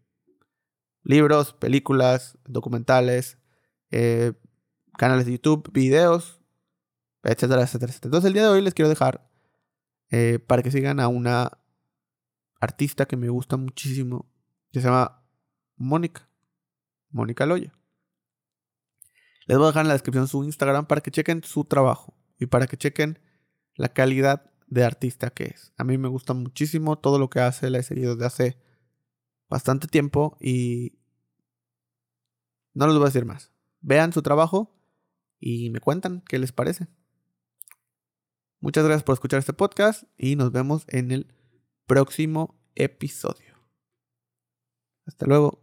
libros, 1.02 1.52
películas, 1.52 2.38
documentales, 2.46 3.38
eh, 3.90 4.32
canales 4.96 5.26
de 5.26 5.32
YouTube, 5.32 5.70
videos, 5.72 6.37
etcétera, 7.22 7.62
etcétera, 7.62 7.90
etcétera. 7.90 8.08
Entonces 8.08 8.28
el 8.28 8.32
día 8.32 8.42
de 8.42 8.48
hoy 8.48 8.62
les 8.62 8.74
quiero 8.74 8.88
dejar 8.88 9.28
eh, 10.10 10.38
para 10.38 10.62
que 10.62 10.70
sigan 10.70 11.00
a 11.00 11.08
una 11.08 11.58
artista 12.60 13.06
que 13.06 13.16
me 13.16 13.28
gusta 13.28 13.56
muchísimo, 13.56 14.30
que 14.72 14.80
se 14.80 14.86
llama 14.86 15.24
Mónica, 15.76 16.28
Mónica 17.10 17.46
Loya. 17.46 17.72
Les 19.46 19.56
voy 19.56 19.64
a 19.64 19.68
dejar 19.68 19.82
en 19.82 19.88
la 19.88 19.94
descripción 19.94 20.28
su 20.28 20.44
Instagram 20.44 20.86
para 20.86 21.00
que 21.00 21.10
chequen 21.10 21.42
su 21.42 21.64
trabajo 21.64 22.14
y 22.38 22.46
para 22.46 22.66
que 22.66 22.76
chequen 22.76 23.18
la 23.74 23.88
calidad 23.88 24.50
de 24.66 24.84
artista 24.84 25.30
que 25.30 25.44
es. 25.44 25.72
A 25.76 25.84
mí 25.84 25.96
me 25.98 26.08
gusta 26.08 26.34
muchísimo 26.34 26.98
todo 26.98 27.18
lo 27.18 27.30
que 27.30 27.40
hace, 27.40 27.70
la 27.70 27.78
he 27.78 27.82
seguido 27.82 28.14
desde 28.14 28.26
hace 28.26 28.58
bastante 29.48 29.86
tiempo 29.88 30.36
y 30.40 30.98
no 32.74 32.86
les 32.86 32.96
voy 32.96 33.04
a 33.04 33.06
decir 33.06 33.24
más. 33.24 33.52
Vean 33.80 34.12
su 34.12 34.22
trabajo 34.22 34.76
y 35.40 35.70
me 35.70 35.80
cuentan 35.80 36.22
qué 36.28 36.38
les 36.38 36.52
parece. 36.52 36.88
Muchas 38.60 38.84
gracias 38.84 39.04
por 39.04 39.14
escuchar 39.14 39.38
este 39.38 39.52
podcast 39.52 40.04
y 40.16 40.36
nos 40.36 40.52
vemos 40.52 40.84
en 40.88 41.12
el 41.12 41.32
próximo 41.86 42.56
episodio. 42.74 43.54
Hasta 45.06 45.26
luego. 45.26 45.60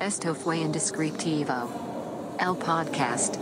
Esto 0.00 0.34
fue 0.34 0.58
Indescriptivo. 0.58 1.68
El 2.40 2.56
podcast. 2.56 3.36